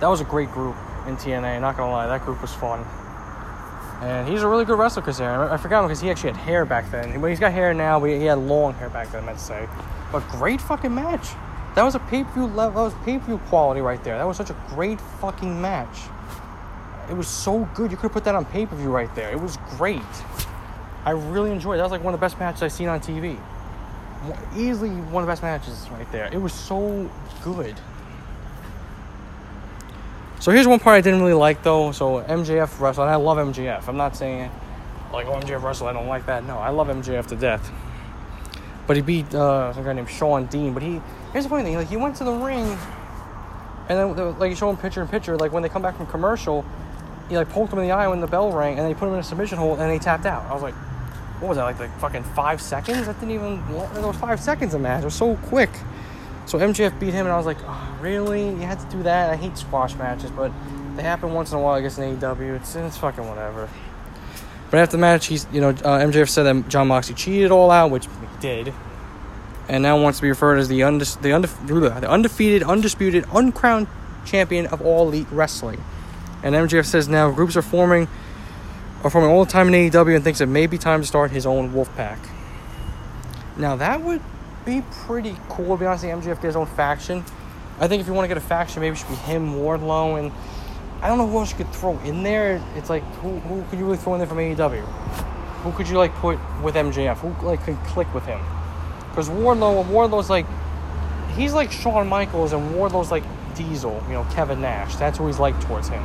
That 0.00 0.08
was 0.08 0.20
a 0.20 0.24
great 0.24 0.50
group 0.50 0.76
in 1.06 1.16
TNA. 1.16 1.60
Not 1.60 1.76
gonna 1.76 1.92
lie, 1.92 2.06
that 2.06 2.24
group 2.24 2.40
was 2.40 2.54
fun. 2.54 2.84
And 4.02 4.26
he's 4.26 4.42
a 4.42 4.48
really 4.48 4.64
good 4.64 4.78
wrestler, 4.78 5.02
because 5.02 5.20
I 5.20 5.56
forgot 5.58 5.82
because 5.82 6.00
he 6.00 6.08
actually 6.08 6.32
had 6.32 6.40
hair 6.40 6.64
back 6.64 6.90
then. 6.90 7.20
But 7.20 7.26
he's 7.26 7.38
got 7.38 7.52
hair 7.52 7.74
now, 7.74 8.00
but 8.00 8.08
he 8.08 8.24
had 8.24 8.38
long 8.38 8.72
hair 8.74 8.88
back 8.88 9.12
then. 9.12 9.24
I 9.24 9.26
meant 9.26 9.38
to 9.38 9.44
say. 9.44 9.68
But 10.10 10.26
great 10.30 10.58
fucking 10.58 10.94
match. 10.94 11.28
That 11.74 11.82
was 11.82 11.94
a 11.94 11.98
pay 11.98 12.24
per 12.24 12.32
view 12.32 12.46
level. 12.46 12.82
That 12.82 12.94
was 12.94 13.04
pay 13.04 13.18
per 13.18 13.26
view 13.26 13.38
quality 13.48 13.82
right 13.82 14.02
there. 14.02 14.16
That 14.16 14.26
was 14.26 14.38
such 14.38 14.48
a 14.48 14.56
great 14.68 14.98
fucking 15.20 15.60
match. 15.60 15.98
It 17.10 17.14
was 17.14 17.28
so 17.28 17.68
good. 17.74 17.90
You 17.90 17.96
could 17.98 18.04
have 18.04 18.12
put 18.12 18.24
that 18.24 18.34
on 18.34 18.46
pay 18.46 18.64
per 18.64 18.74
view 18.74 18.90
right 18.90 19.14
there. 19.14 19.30
It 19.30 19.40
was 19.40 19.58
great. 19.76 20.00
I 21.04 21.10
really 21.10 21.50
enjoyed 21.50 21.74
it. 21.74 21.76
That 21.78 21.84
was 21.84 21.92
like 21.92 22.04
one 22.04 22.14
of 22.14 22.20
the 22.20 22.24
best 22.24 22.38
matches 22.38 22.62
I've 22.62 22.72
seen 22.72 22.88
on 22.88 23.00
TV. 23.00 23.38
Easily 24.54 24.90
one 24.90 25.22
of 25.22 25.26
the 25.26 25.32
best 25.32 25.42
matches 25.42 25.88
right 25.92 26.10
there. 26.12 26.28
It 26.32 26.40
was 26.40 26.52
so 26.52 27.10
good. 27.42 27.74
So 30.40 30.50
here's 30.50 30.66
one 30.66 30.78
part 30.78 30.96
I 30.96 31.00
didn't 31.00 31.20
really 31.20 31.34
like 31.34 31.62
though. 31.62 31.92
So 31.92 32.22
MJF 32.22 32.80
wrestled, 32.80 33.08
I 33.08 33.16
love 33.16 33.38
MJF. 33.38 33.88
I'm 33.88 33.96
not 33.96 34.16
saying 34.16 34.50
like 35.12 35.26
oh 35.26 35.32
MJF 35.40 35.62
wrestled, 35.62 35.90
I 35.90 35.92
don't 35.92 36.06
like 36.06 36.26
that. 36.26 36.44
No, 36.44 36.58
I 36.58 36.70
love 36.70 36.88
MJF 36.88 37.26
to 37.28 37.36
death. 37.36 37.70
But 38.86 38.96
he 38.96 39.02
beat 39.02 39.34
uh, 39.34 39.72
some 39.72 39.84
guy 39.84 39.92
named 39.92 40.10
Shawn 40.10 40.46
Dean. 40.46 40.74
But 40.74 40.82
he 40.82 41.00
here's 41.32 41.44
the 41.44 41.50
funny 41.50 41.62
thing, 41.62 41.76
like 41.76 41.88
he 41.88 41.96
went 41.96 42.16
to 42.16 42.24
the 42.24 42.32
ring, 42.32 42.76
and 43.88 43.98
then 43.98 44.38
like 44.38 44.50
you 44.50 44.56
show 44.56 44.68
him 44.68 44.76
picture 44.76 45.00
in 45.00 45.08
picture. 45.08 45.36
Like 45.36 45.52
when 45.52 45.62
they 45.62 45.68
come 45.68 45.82
back 45.82 45.96
from 45.96 46.06
commercial, 46.06 46.64
he 47.28 47.36
like 47.36 47.48
poked 47.48 47.72
him 47.72 47.78
in 47.78 47.86
the 47.86 47.92
eye 47.92 48.08
when 48.08 48.20
the 48.20 48.26
bell 48.26 48.52
rang, 48.52 48.72
and 48.72 48.80
then 48.80 48.88
he 48.88 48.94
put 48.94 49.08
him 49.08 49.14
in 49.14 49.20
a 49.20 49.24
submission 49.24 49.58
hold, 49.58 49.78
and 49.78 49.92
he 49.92 49.98
tapped 49.98 50.26
out. 50.26 50.44
I 50.46 50.52
was 50.52 50.62
like, 50.62 50.74
what 51.40 51.48
was 51.48 51.56
that 51.56 51.64
like 51.64 51.78
like 51.78 51.98
fucking 51.98 52.22
five 52.22 52.60
seconds? 52.60 53.06
That 53.06 53.18
didn't 53.18 53.34
even 53.34 53.56
that 53.72 54.02
was 54.02 54.16
five 54.16 54.40
seconds 54.40 54.74
of 54.74 54.80
match. 54.80 55.02
It 55.02 55.06
was 55.06 55.14
so 55.14 55.36
quick. 55.36 55.70
So 56.46 56.58
MJF 56.58 56.98
beat 56.98 57.14
him, 57.14 57.26
and 57.26 57.32
I 57.32 57.36
was 57.36 57.46
like, 57.46 57.58
oh, 57.64 57.98
really? 58.00 58.48
You 58.48 58.62
had 58.62 58.80
to 58.80 58.86
do 58.86 59.02
that? 59.04 59.30
I 59.30 59.36
hate 59.36 59.56
squash 59.56 59.94
matches, 59.94 60.30
but 60.30 60.52
they 60.96 61.02
happen 61.02 61.32
once 61.32 61.52
in 61.52 61.58
a 61.58 61.60
while. 61.60 61.74
I 61.74 61.80
guess 61.80 61.96
in 61.96 62.18
AEW, 62.18 62.56
it's 62.56 62.74
it's 62.76 62.98
fucking 62.98 63.26
whatever. 63.26 63.68
But 64.70 64.80
after 64.80 64.96
the 64.96 65.00
match, 65.00 65.26
he's 65.26 65.46
you 65.52 65.60
know 65.60 65.70
uh, 65.70 65.98
MJF 66.00 66.28
said 66.28 66.42
that 66.44 66.68
John 66.68 66.88
Moxley 66.88 67.14
cheated 67.14 67.50
all 67.50 67.70
out, 67.70 67.90
which 67.90 68.06
he 68.06 68.40
did, 68.40 68.74
and 69.68 69.82
now 69.82 70.00
wants 70.00 70.18
to 70.18 70.22
be 70.22 70.28
referred 70.28 70.58
as 70.58 70.68
the 70.68 70.82
unde- 70.82 71.22
the, 71.22 71.38
the 72.00 72.10
undefeated, 72.10 72.62
undisputed, 72.62 73.24
uncrowned 73.32 73.86
champion 74.26 74.66
of 74.66 74.82
all 74.82 75.08
elite 75.08 75.26
wrestling. 75.30 75.82
And 76.42 76.54
MJF 76.54 76.86
says 76.86 77.08
now 77.08 77.30
groups 77.30 77.56
are 77.56 77.62
forming 77.62 78.08
are 79.02 79.10
forming 79.10 79.30
all 79.30 79.44
the 79.44 79.50
time 79.50 79.72
in 79.72 79.90
AEW 79.90 80.14
and 80.14 80.24
thinks 80.24 80.40
it 80.40 80.46
may 80.46 80.66
be 80.66 80.78
time 80.78 81.00
to 81.00 81.06
start 81.06 81.30
his 81.30 81.46
own 81.46 81.72
wolf 81.72 81.94
pack. 81.96 82.18
Now 83.56 83.76
that 83.76 84.02
would 84.02 84.20
be 84.64 84.82
pretty 84.90 85.36
cool 85.48 85.76
to 85.76 85.80
be 85.80 85.86
honest. 85.86 86.04
MJF 86.04 86.36
get 86.36 86.44
his 86.44 86.56
own 86.56 86.66
faction. 86.66 87.24
I 87.78 87.88
think 87.88 88.02
if 88.02 88.06
you 88.06 88.12
want 88.12 88.24
to 88.24 88.28
get 88.28 88.36
a 88.36 88.46
faction, 88.46 88.82
maybe 88.82 88.94
it 88.94 88.98
should 88.98 89.08
be 89.08 89.14
him, 89.14 89.54
Wardlow, 89.54 90.18
and 90.18 90.30
I 91.02 91.08
don't 91.08 91.16
know 91.16 91.26
who 91.26 91.38
else 91.38 91.50
you 91.50 91.56
could 91.56 91.72
throw 91.72 91.98
in 92.00 92.22
there. 92.22 92.62
It's 92.76 92.90
like 92.90 93.02
who 93.16 93.38
who 93.40 93.62
could 93.70 93.78
you 93.78 93.86
really 93.86 93.96
throw 93.96 94.14
in 94.14 94.18
there 94.18 94.28
from 94.28 94.38
AEW? 94.38 94.82
Who 95.62 95.72
could 95.72 95.88
you 95.88 95.96
like 95.96 96.14
put 96.16 96.38
with 96.62 96.74
MJF? 96.74 97.18
Who 97.18 97.46
like 97.46 97.62
could 97.64 97.78
click 97.84 98.12
with 98.14 98.26
him? 98.26 98.40
Because 99.08 99.30
Wardlow, 99.30 99.86
Wardlow's 99.86 100.28
like 100.28 100.46
he's 101.36 101.54
like 101.54 101.72
Shawn 101.72 102.06
Michaels, 102.06 102.52
and 102.52 102.74
Wardlow's 102.74 103.10
like 103.10 103.24
Diesel. 103.54 104.02
You 104.08 104.14
know, 104.14 104.26
Kevin 104.32 104.60
Nash. 104.60 104.96
That's 104.96 105.16
who 105.18 105.26
he's 105.26 105.38
like 105.38 105.58
towards 105.62 105.88
him. 105.88 106.02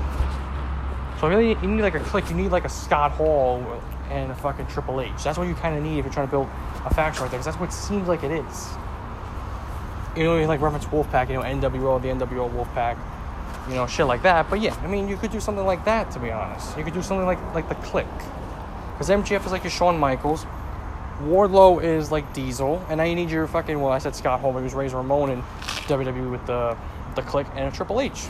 So 1.20 1.30
really, 1.30 1.50
you 1.50 1.68
need 1.68 1.82
like 1.82 1.96
a 1.96 2.00
click. 2.00 2.30
You 2.30 2.36
need 2.36 2.52
like 2.52 2.66
a 2.66 2.70
Scott 2.70 3.12
Hall 3.12 3.82
and 4.10 4.32
a 4.32 4.36
fucking 4.36 4.68
Triple 4.68 5.02
H. 5.02 5.24
That's 5.24 5.38
what 5.38 5.48
you 5.48 5.56
kind 5.56 5.78
of 5.78 5.84
need 5.84 6.00
if 6.00 6.06
you're 6.06 6.14
trying 6.14 6.28
to 6.28 6.32
build 6.32 6.48
a 6.86 6.94
faction 6.94 7.24
right 7.24 7.32
there, 7.32 7.40
because 7.40 7.46
that's 7.46 7.60
what 7.60 7.70
it 7.70 7.74
seems 7.74 8.08
like 8.08 8.24
it 8.24 8.32
is. 8.32 8.70
You 10.16 10.24
know, 10.24 10.38
you 10.38 10.46
like 10.46 10.62
reference 10.62 10.86
Wolfpack, 10.86 11.30
you 11.30 11.36
know, 11.36 11.42
NWO, 11.42 12.02
the 12.02 12.10
NWO 12.10 12.50
Wolfpack, 12.52 12.98
you 13.68 13.76
know, 13.76 13.88
shit 13.88 14.06
like 14.06 14.24
that. 14.24 14.50
But 14.50 14.62
yeah, 14.62 14.76
I 14.82 14.88
mean, 14.88 15.08
you 15.08 15.18
could 15.18 15.32
do 15.32 15.40
something 15.40 15.66
like 15.66 15.84
that. 15.86 16.12
To 16.12 16.20
be 16.20 16.32
honest, 16.32 16.78
you 16.78 16.84
could 16.84 16.94
do 16.94 17.02
something 17.02 17.26
like 17.26 17.40
like 17.54 17.70
the 17.70 17.76
Kliq, 17.76 18.08
because 18.94 19.10
MJF 19.10 19.46
is 19.46 19.52
like 19.52 19.64
your 19.64 19.72
Shawn 19.72 19.98
Michaels. 19.98 20.46
Wardlow 21.24 21.82
is 21.82 22.12
like 22.12 22.34
Diesel, 22.34 22.86
and 22.90 22.98
now 22.98 23.06
you 23.06 23.16
need 23.16 23.30
your 23.30 23.48
fucking 23.48 23.80
well, 23.80 23.92
I 23.92 24.00
said 24.00 24.16
Scott 24.16 24.42
Hall, 24.42 24.52
but 24.52 24.60
he 24.60 24.66
was 24.66 24.74
Razor 24.74 24.98
Ramon 24.98 25.32
in 25.32 25.42
WWE 25.88 26.30
with 26.30 26.46
the 26.46 26.78
the 27.16 27.22
Kliq 27.22 27.50
and 27.56 27.74
a 27.74 27.76
Triple 27.76 28.02
H. 28.02 28.28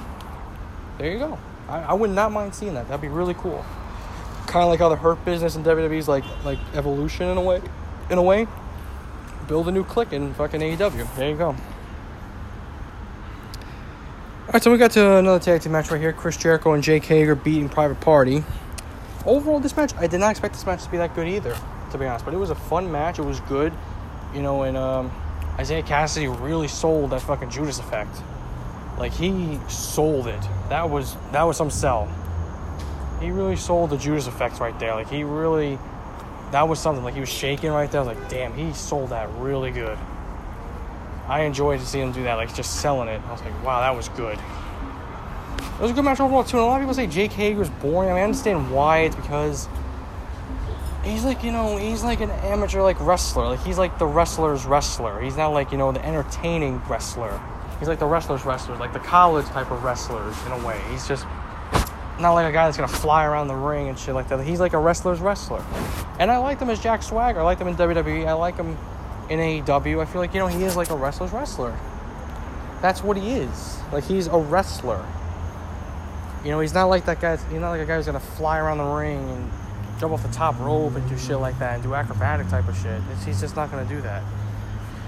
There 0.99 1.11
you 1.11 1.17
go. 1.17 1.39
I, 1.67 1.81
I 1.81 1.93
would 1.93 2.09
not 2.09 2.31
mind 2.31 2.53
seeing 2.53 2.73
that. 2.75 2.87
That'd 2.87 3.01
be 3.01 3.07
really 3.07 3.33
cool. 3.33 3.65
Kind 4.47 4.63
of 4.63 4.69
like 4.69 4.79
how 4.79 4.89
the 4.89 4.95
Hurt 4.95 5.23
Business 5.25 5.55
in 5.55 5.63
WWE's 5.63 6.07
like 6.07 6.23
like 6.43 6.59
evolution 6.73 7.27
in 7.27 7.37
a 7.37 7.41
way, 7.41 7.61
in 8.09 8.17
a 8.17 8.23
way. 8.23 8.47
Build 9.47 9.67
a 9.67 9.71
new 9.71 9.83
click 9.83 10.13
in 10.13 10.33
fucking 10.33 10.61
AEW. 10.61 11.15
There 11.15 11.29
you 11.29 11.35
go. 11.35 11.47
All 11.47 11.55
right, 14.53 14.63
so 14.63 14.71
we 14.71 14.77
got 14.77 14.91
to 14.91 15.17
another 15.17 15.39
tag 15.39 15.61
team 15.61 15.71
match 15.71 15.91
right 15.91 15.99
here. 15.99 16.13
Chris 16.13 16.37
Jericho 16.37 16.73
and 16.73 16.83
Jake 16.83 17.05
Hager 17.05 17.35
beating 17.35 17.67
Private 17.67 17.99
Party. 17.99 18.43
Overall, 19.25 19.59
this 19.59 19.75
match 19.75 19.93
I 19.97 20.07
did 20.07 20.19
not 20.19 20.31
expect 20.31 20.53
this 20.53 20.65
match 20.65 20.83
to 20.83 20.91
be 20.91 20.97
that 20.97 21.15
good 21.15 21.27
either, 21.27 21.57
to 21.91 21.97
be 21.97 22.05
honest. 22.05 22.25
But 22.25 22.35
it 22.35 22.37
was 22.37 22.51
a 22.51 22.55
fun 22.55 22.91
match. 22.91 23.17
It 23.17 23.23
was 23.23 23.39
good, 23.41 23.73
you 24.33 24.41
know. 24.41 24.63
And 24.63 24.77
um, 24.77 25.11
Isiah 25.59 25.81
Kassidy 25.81 26.27
really 26.41 26.67
sold 26.67 27.09
that 27.09 27.21
fucking 27.21 27.49
Judas 27.49 27.79
effect. 27.79 28.15
Like 28.97 29.13
he 29.13 29.59
sold 29.67 30.27
it. 30.27 30.41
That 30.69 30.89
was 30.89 31.15
that 31.31 31.43
was 31.43 31.57
some 31.57 31.69
sell. 31.69 32.09
He 33.19 33.31
really 33.31 33.55
sold 33.55 33.89
the 33.89 33.97
Judas 33.97 34.27
effect 34.27 34.59
right 34.59 34.77
there. 34.79 34.93
Like 34.93 35.09
he 35.09 35.23
really 35.23 35.77
that 36.51 36.67
was 36.67 36.79
something. 36.79 37.03
Like 37.03 37.13
he 37.13 37.19
was 37.19 37.29
shaking 37.29 37.71
right 37.71 37.91
there. 37.91 38.01
I 38.01 38.05
was 38.05 38.17
like, 38.17 38.29
damn, 38.29 38.53
he 38.53 38.71
sold 38.73 39.09
that 39.09 39.29
really 39.37 39.71
good. 39.71 39.97
I 41.27 41.41
enjoyed 41.41 41.79
to 41.79 41.85
see 41.85 41.99
him 41.99 42.11
do 42.11 42.23
that, 42.23 42.35
like 42.35 42.53
just 42.53 42.81
selling 42.81 43.09
it. 43.09 43.21
I 43.27 43.31
was 43.31 43.41
like, 43.41 43.63
wow, 43.63 43.81
that 43.81 43.95
was 43.95 44.09
good. 44.09 44.37
It 44.37 45.81
was 45.81 45.91
a 45.91 45.93
good 45.93 46.05
match 46.05 46.19
overall 46.19 46.43
too. 46.43 46.57
And 46.57 46.63
a 46.63 46.67
lot 46.67 46.75
of 46.75 46.81
people 46.81 46.93
say 46.93 47.07
Jake 47.07 47.31
Hager 47.31 47.59
was 47.59 47.69
boring. 47.69 48.09
I 48.09 48.13
mean, 48.13 48.21
I 48.21 48.23
understand 48.23 48.71
why. 48.71 48.99
It's 48.99 49.15
because 49.15 49.67
he's 51.03 51.25
like, 51.25 51.43
you 51.43 51.51
know, 51.51 51.77
he's 51.77 52.03
like 52.03 52.21
an 52.21 52.29
amateur 52.29 52.81
like 52.81 52.99
wrestler. 53.01 53.47
Like 53.47 53.59
he's 53.61 53.77
like 53.77 53.97
the 53.99 54.05
wrestler's 54.05 54.65
wrestler. 54.65 55.19
He's 55.19 55.35
not 55.35 55.49
like, 55.49 55.71
you 55.71 55.77
know, 55.77 55.91
the 55.91 56.05
entertaining 56.05 56.81
wrestler. 56.87 57.41
He's 57.79 57.87
like 57.87 57.99
the 57.99 58.05
wrestlers' 58.05 58.45
wrestler, 58.45 58.77
like 58.77 58.93
the 58.93 58.99
college 58.99 59.45
type 59.47 59.71
of 59.71 59.83
wrestlers 59.83 60.35
in 60.45 60.51
a 60.53 60.65
way. 60.65 60.79
He's 60.91 61.07
just 61.07 61.25
not 62.19 62.31
like 62.33 62.47
a 62.47 62.51
guy 62.51 62.65
that's 62.65 62.77
gonna 62.77 62.87
fly 62.87 63.25
around 63.25 63.47
the 63.47 63.55
ring 63.55 63.89
and 63.89 63.99
shit 63.99 64.15
like 64.15 64.29
that. 64.29 64.39
He's 64.45 64.59
like 64.59 64.73
a 64.73 64.79
wrestler's 64.79 65.19
wrestler. 65.19 65.63
And 66.19 66.31
I 66.31 66.37
like 66.37 66.59
him 66.59 66.69
as 66.69 66.81
Jack 66.81 67.03
Swagger. 67.03 67.41
I 67.41 67.43
like 67.43 67.59
him 67.59 67.67
in 67.67 67.75
WWE. 67.75 68.25
I 68.25 68.33
like 68.33 68.55
him 68.55 68.77
in 69.29 69.39
AEW. 69.39 70.01
I 70.01 70.05
feel 70.05 70.21
like 70.21 70.33
you 70.33 70.39
know 70.39 70.47
he 70.47 70.63
is 70.63 70.75
like 70.75 70.89
a 70.89 70.95
wrestler's 70.95 71.31
wrestler. 71.31 71.77
That's 72.81 73.03
what 73.03 73.17
he 73.17 73.31
is. 73.31 73.79
Like 73.91 74.05
he's 74.05 74.27
a 74.27 74.37
wrestler. 74.37 75.05
You 76.43 76.51
know, 76.51 76.59
he's 76.59 76.73
not 76.73 76.85
like 76.85 77.05
that 77.05 77.19
guy. 77.19 77.35
He's 77.35 77.59
not 77.59 77.71
like 77.71 77.81
a 77.81 77.85
guy 77.85 77.97
who's 77.97 78.05
gonna 78.05 78.19
fly 78.19 78.59
around 78.59 78.77
the 78.77 78.85
ring 78.85 79.17
and 79.29 79.51
jump 79.99 80.13
off 80.13 80.23
the 80.23 80.31
top 80.31 80.59
rope 80.59 80.95
and 80.95 81.09
do 81.09 81.17
shit 81.17 81.39
like 81.39 81.57
that 81.59 81.75
and 81.75 81.83
do 81.83 81.95
acrobatic 81.95 82.47
type 82.47 82.67
of 82.67 82.77
shit. 82.77 83.01
It's, 83.11 83.25
he's 83.25 83.41
just 83.41 83.55
not 83.55 83.71
gonna 83.71 83.87
do 83.89 84.01
that. 84.01 84.23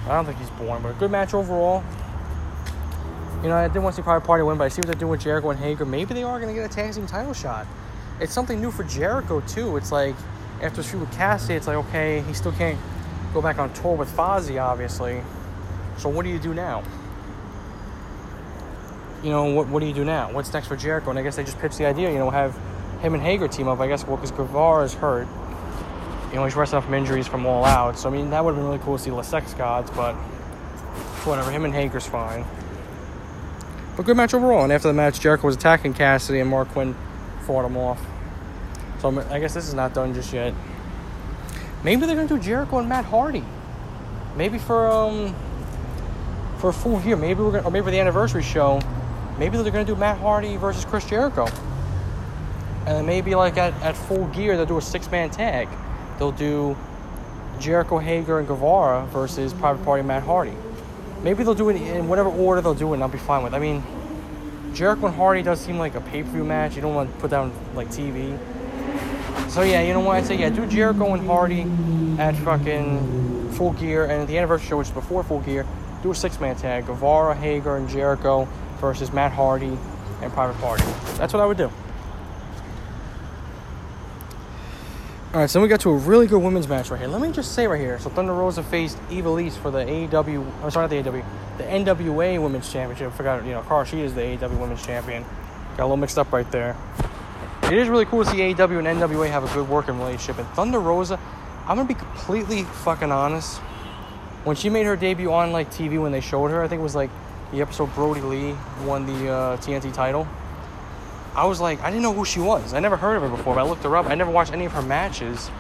I 0.06 0.14
don't 0.14 0.26
think 0.26 0.38
he's 0.40 0.50
born, 0.52 0.82
but 0.82 0.90
a 0.90 0.94
good 0.94 1.12
match 1.12 1.34
overall. 1.34 1.84
You 3.44 3.50
know, 3.50 3.56
I 3.56 3.68
didn't 3.68 3.84
want 3.84 3.96
to 3.96 4.02
see 4.02 4.04
Private 4.04 4.26
Party 4.26 4.44
win, 4.44 4.58
but 4.58 4.64
I 4.64 4.68
see 4.70 4.80
what 4.80 4.88
they're 4.88 4.96
doing 4.96 5.12
with 5.12 5.22
Jericho 5.22 5.52
and 5.52 5.60
Hager. 5.60 5.86
Maybe 5.86 6.14
they 6.16 6.24
are 6.24 6.40
going 6.40 6.54
to 6.54 6.60
get 6.60 6.70
a 6.70 6.74
tag 6.74 6.94
team 6.94 7.06
title 7.06 7.34
shot. 7.34 7.68
It's 8.20 8.34
something 8.34 8.60
new 8.60 8.72
for 8.72 8.84
Jericho, 8.84 9.42
too. 9.42 9.78
It's 9.78 9.92
like, 9.92 10.16
after 10.62 10.78
his 10.78 10.90
feud 10.90 11.02
with 11.02 11.12
Kassidy, 11.12 11.52
it's 11.52 11.68
like, 11.68 11.78
okay, 11.78 12.22
he 12.22 12.34
still 12.34 12.52
can't 12.52 12.80
go 13.34 13.42
back 13.42 13.60
on 13.60 13.72
tour 13.74 13.96
with 13.96 14.10
Fozzy, 14.16 14.62
obviously. 14.62 15.22
So 15.98 16.10
what 16.10 16.24
do 16.24 16.30
you 16.30 16.40
do 16.40 16.56
now? 16.56 16.84
You 19.22 19.30
know, 19.30 19.46
what, 19.46 19.68
what 19.68 19.82
do 19.82 19.86
you 19.86 19.94
do 19.94 20.04
now? 20.04 20.32
What's 20.32 20.52
next 20.52 20.68
for 20.68 20.76
Jericho? 20.76 21.12
And 21.12 21.20
I 21.20 21.22
guess 21.22 21.36
they 21.36 21.44
just 21.44 21.60
pitched 21.60 21.78
the 21.78 21.86
idea, 21.86 22.12
you 22.12 22.18
know, 22.18 22.32
have 22.32 22.58
him 23.02 23.14
and 23.14 23.22
Hager 23.22 23.48
team 23.48 23.68
up, 23.68 23.80
I 23.80 23.88
guess, 23.88 24.06
well, 24.06 24.18
because 24.18 24.32
Guevara 24.32 24.84
is 24.84 24.96
hurt. 24.96 25.28
You 26.30 26.36
know, 26.36 26.46
he's 26.46 26.56
resting 26.56 26.82
from 26.82 26.94
injuries 26.96 27.28
from 27.28 27.46
All 27.46 27.66
Out. 27.66 28.00
So, 28.00 28.10
I 28.10 28.12
mean, 28.12 28.32
that 28.32 28.44
would 28.44 28.56
have 28.56 28.60
been 28.60 28.68
really 28.68 28.84
cool 28.84 28.98
to 28.98 29.04
see 29.04 29.12
the 29.12 29.22
Sex 29.22 29.54
Gods, 29.54 29.92
but 29.92 30.16
whatever. 31.24 31.52
Him 31.52 31.66
and 31.66 31.74
Hager's 31.74 32.08
fine. 32.08 32.44
But 33.98 34.06
good 34.06 34.16
match 34.16 34.36
overall. 34.36 34.64
And 34.64 34.72
after 34.72 34.88
the 34.88 34.94
match, 34.94 35.20
Jericho 35.20 35.48
was 35.48 35.56
attacking 35.56 35.96
Kassidy, 35.96 36.40
and 36.40 36.52
Marq 36.52 36.70
Quen 36.70 36.96
fought 37.42 37.66
him 37.66 37.76
off. 37.76 38.00
So 39.00 39.20
I 39.30 39.40
guess 39.40 39.56
this 39.56 39.68
is 39.68 39.74
not 39.74 39.94
done 39.94 40.14
just 40.14 40.32
yet. 40.32 40.54
Maybe 41.84 42.06
they're 42.06 42.16
gonna 42.16 42.28
do 42.28 42.40
Jericho 42.40 42.78
and 42.78 42.88
Matt 42.88 43.06
Hardy. 43.06 43.44
Maybe 44.36 44.60
for 44.60 44.88
um 44.88 45.36
for 46.60 46.70
a 46.70 46.74
Full 46.74 47.00
Gear. 47.00 47.16
Maybe 47.16 47.42
we're 47.42 47.52
gonna, 47.52 47.68
or 47.68 47.72
maybe 47.72 47.92
the 47.92 48.00
anniversary 48.00 48.44
show. 48.44 48.80
Maybe 49.40 49.58
they're 49.58 49.72
gonna 49.72 49.86
do 49.86 49.96
Matt 49.96 50.20
Hardy 50.20 50.58
versus 50.58 50.86
Chris 50.86 51.06
Jericho. 51.06 51.48
And 52.86 53.06
maybe 53.06 53.36
like 53.36 53.58
at, 53.58 53.74
at 53.82 53.98
full 53.98 54.28
gear 54.28 54.56
they'll 54.56 54.66
do 54.66 54.78
a 54.78 54.82
six 54.82 55.12
man 55.12 55.30
tag. 55.30 55.68
They'll 56.18 56.32
do 56.32 56.78
Jericho 57.60 57.98
Hager 57.98 58.40
and 58.40 58.48
Guevara 58.48 59.06
versus 59.08 59.54
Private 59.54 59.84
Party 59.84 60.04
Matt 60.04 60.24
Hardy. 60.24 60.56
Maybe 61.28 61.44
they'll 61.44 61.56
do 61.56 61.68
it 61.68 61.76
in 61.76 62.08
whatever 62.08 62.30
order 62.30 62.62
they'll 62.62 62.74
do 62.74 62.92
it, 62.92 62.94
and 62.94 63.04
I'll 63.04 63.10
be 63.10 63.18
fine 63.18 63.44
with. 63.44 63.54
I 63.54 63.60
mean, 63.60 63.84
Jericho 64.74 65.08
and 65.08 65.16
Hardy 65.18 65.42
does 65.42 65.60
seem 65.60 65.78
like 65.78 65.94
a 65.96 66.00
pay 66.00 66.24
per 66.24 66.30
view 66.30 66.46
match. 66.46 66.78
You 66.78 66.82
don't 66.82 66.96
want 66.96 67.14
to 67.14 67.20
put 67.20 67.30
down 67.30 67.52
like 67.76 67.90
TV. 67.90 68.40
So 69.50 69.62
yeah, 69.62 69.82
you 69.82 69.92
know 69.92 70.00
what? 70.00 70.16
I'd 70.16 70.26
say 70.26 70.38
yeah, 70.38 70.48
do 70.48 70.66
Jericho 70.66 71.14
and 71.14 71.28
Hardy 71.28 71.64
at 72.18 72.34
fucking 72.38 73.52
Full 73.56 73.74
Gear, 73.74 74.06
and 74.06 74.26
the 74.26 74.38
anniversary 74.38 74.70
show, 74.70 74.78
which 74.78 74.88
is 74.88 74.94
before 74.94 75.22
Full 75.22 75.42
Gear, 75.42 75.66
do 76.02 76.12
a 76.12 76.16
six 76.16 76.40
man 76.40 76.56
tag: 76.56 76.86
Guevara, 76.86 77.36
Hager, 77.36 77.76
and 77.76 77.90
Jericho 77.90 78.48
versus 78.80 79.12
Matt 79.12 79.34
Hardy 79.34 79.78
and 80.22 80.32
Private 80.32 80.58
Party. 80.62 80.86
That's 81.18 81.34
what 81.34 81.42
I 81.42 81.46
would 81.46 81.58
do. 81.58 81.70
All 85.34 85.42
right, 85.42 85.50
so 85.50 85.62
we 85.62 85.68
got 85.68 85.82
to 85.82 85.90
a 85.90 85.98
really 85.98 86.26
good 86.26 86.42
women's 86.42 86.70
match 86.70 86.90
right 86.90 87.02
here. 87.02 87.10
Let 87.10 87.20
me 87.20 87.34
just 87.34 87.52
say 87.52 87.68
right 87.68 87.82
here. 87.82 88.00
So 88.00 88.10
Thunder 88.10 88.34
Rosa 88.34 88.64
faced 88.64 88.98
Ivelisse 89.10 89.58
for 89.58 89.70
the 89.70 89.80
AEW. 89.80 90.64
I'm 90.64 90.72
sorry, 90.72 90.88
the 90.88 90.96
AEW, 91.04 91.26
the 91.58 91.64
NWA 91.66 92.42
Women's 92.42 92.72
Championship. 92.72 93.12
I 93.12 93.16
forgot, 93.18 93.44
you 93.44 93.52
know, 93.52 93.62
Cara 93.64 93.86
she 93.86 94.00
is 94.00 94.16
the 94.16 94.22
AEW 94.22 94.58
Women's 94.58 94.86
Champion. 94.86 95.26
Got 95.72 95.80
a 95.80 95.84
little 95.84 95.98
mixed 95.98 96.18
up 96.18 96.32
right 96.32 96.50
there. 96.50 96.78
It 97.64 97.74
is 97.74 97.90
really 97.90 98.06
cool 98.06 98.24
to 98.24 98.30
see 98.30 98.38
AEW 98.38 98.80
and 98.80 98.88
NWA 98.88 99.30
have 99.30 99.44
a 99.44 99.54
good 99.54 99.68
working 99.68 100.00
relationship. 100.00 100.38
And 100.38 100.48
Thunder 100.56 100.80
Rosa, 100.80 101.20
I'm 101.68 101.76
gonna 101.76 101.90
be 101.90 101.94
completely 101.94 102.64
fucking 102.64 103.12
honest. 103.12 103.58
When 104.46 104.56
she 104.56 104.70
made 104.70 104.86
her 104.86 104.96
debut 104.96 105.30
on 105.34 105.52
like 105.52 105.70
TV, 105.72 106.02
when 106.02 106.14
they 106.14 106.22
showed 106.22 106.52
her, 106.52 106.64
I 106.64 106.70
think 106.70 106.80
it 106.80 106.84
was 106.84 106.96
like 106.96 107.10
the 107.52 107.60
episode 107.60 107.94
Brodie 107.96 108.22
Lee 108.22 108.56
won 108.86 109.06
the 109.06 109.30
uh, 109.30 109.58
TNT 109.58 109.94
title. 109.94 110.26
I 111.38 111.46
was 111.46 111.62
like, 111.62 111.80
I 111.82 111.92
didn't 111.92 112.02
know 112.02 112.14
who 112.14 112.26
she 112.26 112.40
was. 112.40 112.74
I 112.74 112.80
never 112.80 112.98
heard 112.98 113.16
of 113.16 113.22
her 113.22 113.30
before, 113.30 113.54
but 113.54 113.64
I 113.64 113.70
looked 113.70 113.84
her 113.84 113.96
up. 113.96 114.08
I 114.08 114.16
never 114.16 114.32
watched 114.32 114.54
any 114.54 114.66
of 114.66 114.72
her 114.72 114.82
matches. 114.82 115.52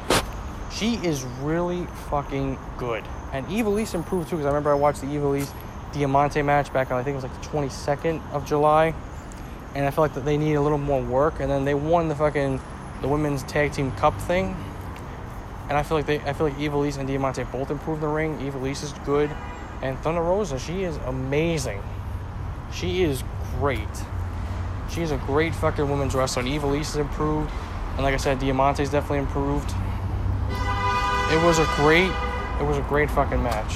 She 0.71 0.95
is 0.95 1.23
really 1.39 1.85
fucking 2.09 2.57
good. 2.77 3.03
And 3.31 3.47
Eva 3.51 3.69
Ivelisse 3.69 3.93
improved 3.93 4.27
too, 4.27 4.37
because 4.37 4.47
I 4.47 4.49
remember 4.49 4.71
I 4.71 4.73
watched 4.73 5.01
the 5.01 5.07
Eva 5.07 5.27
Ivelisse 5.27 5.53
Diamante 5.93 6.41
match 6.41 6.73
back 6.73 6.89
on, 6.89 6.99
I 6.99 7.03
think 7.03 7.13
it 7.13 7.21
was 7.21 7.25
like 7.25 7.41
the 7.43 7.47
22nd 7.49 8.31
of 8.33 8.43
July. 8.43 8.95
And 9.75 9.85
I 9.85 9.91
felt 9.91 10.05
like 10.05 10.15
that 10.15 10.25
they 10.25 10.35
needed 10.35 10.55
a 10.55 10.61
little 10.61 10.79
more 10.79 10.99
work. 11.03 11.39
And 11.41 11.51
then 11.51 11.63
they 11.63 11.75
won 11.75 12.07
the 12.07 12.15
fucking, 12.15 12.59
the 13.01 13.07
women's 13.07 13.43
tag 13.43 13.71
team 13.71 13.91
cup 13.91 14.19
thing. 14.21 14.55
And 15.69 15.77
I 15.77 15.83
feel 15.83 15.95
like 15.95 16.07
they, 16.07 16.19
I 16.21 16.33
feel 16.33 16.47
like 16.47 16.57
Eva 16.57 16.75
Ivelisse 16.75 16.97
and 16.97 17.07
Diamante 17.07 17.43
both 17.43 17.69
improved 17.69 18.01
the 18.01 18.07
ring. 18.07 18.41
Eva 18.41 18.57
Ivelisse 18.57 18.83
is 18.83 18.93
good. 19.05 19.29
And 19.83 19.95
Thunder 19.99 20.23
Rosa, 20.23 20.57
she 20.57 20.85
is 20.85 20.97
amazing. 21.05 21.83
She 22.73 23.03
is 23.03 23.23
great. 23.59 23.87
She's 24.97 25.11
a 25.11 25.17
great 25.17 25.53
fucking 25.53 25.87
women's 25.87 26.15
wrestler. 26.15 26.41
And 26.41 26.51
Ivelisse 26.51 26.87
has 26.87 26.95
improved. 26.95 27.51
And 27.91 28.01
like 28.01 28.15
I 28.15 28.17
said, 28.17 28.39
Diamante's 28.39 28.89
definitely 28.89 29.19
improved. 29.19 29.69
It 31.29 31.39
was 31.45 31.59
a 31.59 31.65
great, 31.75 32.09
it 32.59 32.63
was 32.63 32.79
a 32.79 32.85
great 32.89 33.11
fucking 33.11 33.43
match. 33.43 33.75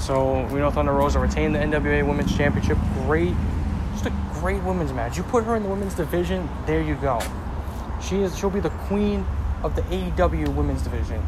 So 0.00 0.44
we 0.46 0.58
know 0.58 0.72
Thunder 0.72 0.92
Rosa 0.92 1.20
retained 1.20 1.54
the 1.54 1.60
NWA 1.60 2.04
Women's 2.04 2.36
Championship. 2.36 2.76
Great, 3.06 3.34
just 3.92 4.06
a 4.06 4.12
great 4.32 4.60
women's 4.64 4.92
match. 4.92 5.16
You 5.16 5.22
put 5.22 5.44
her 5.44 5.54
in 5.54 5.62
the 5.62 5.68
women's 5.68 5.94
division, 5.94 6.48
there 6.66 6.82
you 6.82 6.96
go. 6.96 7.20
She 8.02 8.16
is, 8.16 8.36
she'll 8.36 8.50
be 8.50 8.58
the 8.58 8.70
queen 8.88 9.24
of 9.62 9.76
the 9.76 9.82
AEW 9.82 10.56
Women's 10.56 10.82
Division, 10.82 11.24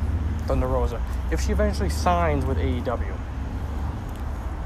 Thunder 0.49 0.67
Rosa. 0.67 1.00
If 1.31 1.41
she 1.41 1.53
eventually 1.53 1.88
signs 1.88 2.45
with 2.45 2.59
AEW. 2.59 3.17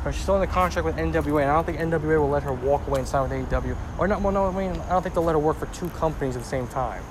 But 0.05 0.15
she's 0.15 0.23
still 0.23 0.37
in 0.37 0.41
the 0.41 0.47
contract 0.47 0.85
with 0.85 0.97
NWA, 0.97 1.43
and 1.43 1.51
I 1.51 1.55
don't 1.55 1.65
think 1.65 1.79
NWA 1.79 2.21
will 2.21 2.29
let 2.29 2.45
her 2.45 2.53
walk 2.53 2.87
away 2.87 3.01
and 3.01 3.09
sign 3.09 3.29
with 3.29 3.51
AEW. 3.51 3.77
Or 3.99 4.07
not, 4.07 4.23
well, 4.23 4.33
no, 4.33 4.47
I 4.47 4.53
mean, 4.53 4.81
I 4.83 4.91
don't 4.91 5.03
think 5.03 5.15
they'll 5.15 5.25
let 5.25 5.33
her 5.33 5.39
work 5.39 5.59
for 5.59 5.67
two 5.67 5.89
companies 5.91 6.37
at 6.37 6.43
the 6.43 6.49
same 6.49 6.69
time. 6.69 7.03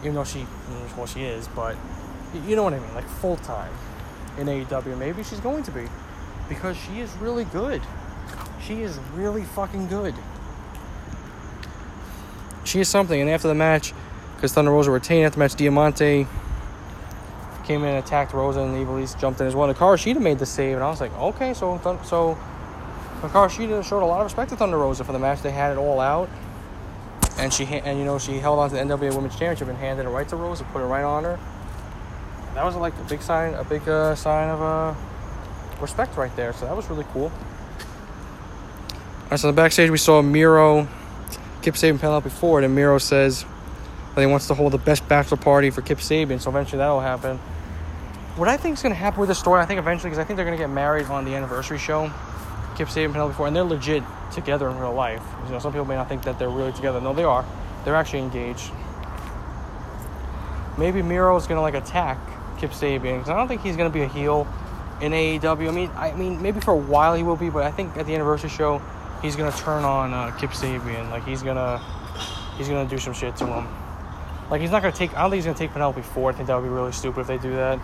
Even 0.00 0.14
though 0.14 0.24
she, 0.24 0.46
well, 0.96 1.06
she 1.06 1.22
is, 1.24 1.46
but 1.48 1.76
you 2.46 2.56
know 2.56 2.64
what 2.64 2.72
I 2.72 2.78
mean, 2.78 2.94
like 2.94 3.06
full 3.06 3.36
time 3.36 3.72
in 4.38 4.46
AEW. 4.46 4.98
Maybe 4.98 5.22
she's 5.22 5.40
going 5.40 5.62
to 5.64 5.70
be 5.70 5.86
because 6.48 6.76
she 6.76 7.00
is 7.00 7.12
really 7.16 7.44
good. 7.44 7.82
She 8.66 8.82
is 8.82 8.98
really 9.14 9.44
fucking 9.44 9.88
good. 9.88 10.14
She 12.64 12.80
is 12.80 12.88
something. 12.88 13.20
And 13.20 13.28
after 13.28 13.48
the 13.48 13.54
match, 13.54 13.92
because 14.36 14.52
Thunder 14.52 14.70
Rosa 14.70 14.90
retained 14.90 15.26
after 15.26 15.36
the 15.36 15.40
match, 15.40 15.54
Diamante 15.54 16.26
came 17.64 17.82
in 17.82 17.90
and 17.90 18.04
attacked 18.04 18.32
Rosa, 18.32 18.60
and 18.60 18.74
Ivelisse 18.74 19.18
jumped 19.18 19.40
in 19.40 19.46
as 19.46 19.54
well. 19.54 19.68
And 19.68 19.78
Hikaru 19.78 19.96
Shida 19.96 20.20
made 20.20 20.38
the 20.38 20.46
save, 20.46 20.76
and 20.76 20.84
I 20.84 20.90
was 20.90 21.00
like, 21.00 21.16
okay, 21.16 21.54
so 21.54 21.78
so 22.04 22.38
Hikaru 23.20 23.48
Shida 23.48 23.84
showed 23.84 24.02
a 24.02 24.06
lot 24.06 24.20
of 24.20 24.24
respect 24.24 24.50
to 24.50 24.56
Thunder 24.56 24.78
Rosa 24.78 25.04
for 25.04 25.12
the 25.12 25.18
match. 25.18 25.42
They 25.42 25.50
had 25.50 25.72
it 25.72 25.78
all 25.78 26.00
out, 26.00 26.28
and 27.38 27.52
she 27.52 27.64
and 27.64 27.98
you 27.98 28.04
know 28.04 28.18
she 28.18 28.38
held 28.38 28.58
on 28.58 28.70
to 28.70 28.76
the 28.76 28.82
NWA 28.82 29.14
Women's 29.14 29.34
Championship 29.34 29.68
and 29.68 29.78
handed 29.78 30.06
it 30.06 30.10
right 30.10 30.28
to 30.28 30.36
Rosa, 30.36 30.64
put 30.64 30.82
it 30.82 30.86
right 30.86 31.04
on 31.04 31.24
her. 31.24 31.38
That 32.54 32.64
was 32.64 32.76
like 32.76 32.94
a 32.98 33.04
big 33.04 33.22
sign, 33.22 33.54
a 33.54 33.64
big 33.64 33.88
uh, 33.88 34.14
sign 34.14 34.50
of 34.50 34.60
uh, 34.60 34.94
respect 35.80 36.16
right 36.16 36.34
there. 36.36 36.52
So 36.52 36.66
that 36.66 36.76
was 36.76 36.88
really 36.90 37.06
cool. 37.12 37.24
All 37.24 37.32
right, 39.30 39.40
so 39.40 39.46
the 39.46 39.54
backstage 39.54 39.88
we 39.88 39.98
saw 39.98 40.20
Miro, 40.20 40.86
Kip 41.62 41.74
Sabian 41.74 41.98
Penelope 41.98 42.28
Ford, 42.28 42.64
and 42.64 42.74
Miro 42.74 42.98
says 42.98 43.46
that 44.14 44.20
he 44.20 44.26
wants 44.26 44.46
to 44.48 44.54
hold 44.54 44.72
the 44.72 44.78
best 44.78 45.08
bachelor 45.08 45.38
party 45.38 45.70
for 45.70 45.80
Kip 45.80 45.98
Sabian. 45.98 46.40
So 46.40 46.50
eventually 46.50 46.78
that'll 46.78 47.00
happen. 47.00 47.40
What 48.36 48.48
I 48.48 48.56
think 48.56 48.78
is 48.78 48.82
going 48.82 48.94
to 48.94 48.98
happen 48.98 49.20
with 49.20 49.28
this 49.28 49.38
story, 49.38 49.60
I 49.60 49.66
think 49.66 49.78
eventually, 49.78 50.08
because 50.08 50.18
I 50.18 50.24
think 50.24 50.38
they're 50.38 50.46
going 50.46 50.56
to 50.56 50.62
get 50.62 50.70
married 50.70 51.04
on 51.06 51.26
the 51.26 51.34
anniversary 51.34 51.76
show. 51.76 52.10
Kip 52.76 52.88
Sabian 52.88 53.04
and 53.04 53.12
Penelope 53.12 53.34
Ford, 53.34 53.48
and 53.48 53.56
they're 53.56 53.62
legit 53.62 54.02
together 54.32 54.70
in 54.70 54.78
real 54.78 54.94
life. 54.94 55.22
You 55.44 55.52
know, 55.52 55.58
some 55.58 55.70
people 55.70 55.84
may 55.84 55.96
not 55.96 56.08
think 56.08 56.22
that 56.22 56.38
they're 56.38 56.48
really 56.48 56.72
together. 56.72 56.98
No, 56.98 57.12
they 57.12 57.24
are. 57.24 57.44
They're 57.84 57.94
actually 57.94 58.20
engaged. 58.20 58.70
Maybe 60.78 61.02
Miro 61.02 61.36
is 61.36 61.46
going 61.46 61.58
to 61.58 61.60
like 61.60 61.74
attack 61.74 62.18
Kip 62.58 62.70
Sabian 62.70 63.18
because 63.18 63.28
I 63.28 63.36
don't 63.36 63.48
think 63.48 63.60
he's 63.60 63.76
going 63.76 63.90
to 63.90 63.94
be 63.94 64.02
a 64.02 64.08
heel 64.08 64.48
in 65.02 65.12
AEW. 65.12 65.68
I 65.68 65.70
mean, 65.70 65.90
I 65.94 66.12
mean, 66.12 66.40
maybe 66.40 66.60
for 66.60 66.72
a 66.72 66.76
while 66.76 67.14
he 67.14 67.22
will 67.22 67.36
be, 67.36 67.50
but 67.50 67.64
I 67.64 67.70
think 67.70 67.98
at 67.98 68.06
the 68.06 68.14
anniversary 68.14 68.48
show 68.48 68.80
he's 69.20 69.36
going 69.36 69.52
to 69.52 69.58
turn 69.58 69.84
on 69.84 70.14
uh, 70.14 70.30
Kip 70.38 70.52
Sabian. 70.52 71.10
Like 71.10 71.26
he's 71.26 71.42
gonna 71.42 71.78
he's 72.56 72.68
gonna 72.68 72.88
do 72.88 72.96
some 72.96 73.12
shit 73.12 73.36
to 73.36 73.46
him. 73.46 73.68
Like 74.50 74.62
he's 74.62 74.70
not 74.70 74.80
gonna 74.80 74.94
take. 74.94 75.14
I 75.14 75.20
don't 75.20 75.30
think 75.30 75.40
he's 75.40 75.44
gonna 75.44 75.58
take 75.58 75.72
Penelope 75.72 76.00
Ford. 76.00 76.34
I 76.34 76.38
think 76.38 76.46
that 76.46 76.56
would 76.56 76.66
be 76.66 76.70
really 76.70 76.92
stupid 76.92 77.20
if 77.20 77.26
they 77.26 77.36
do 77.36 77.50
that. 77.56 77.78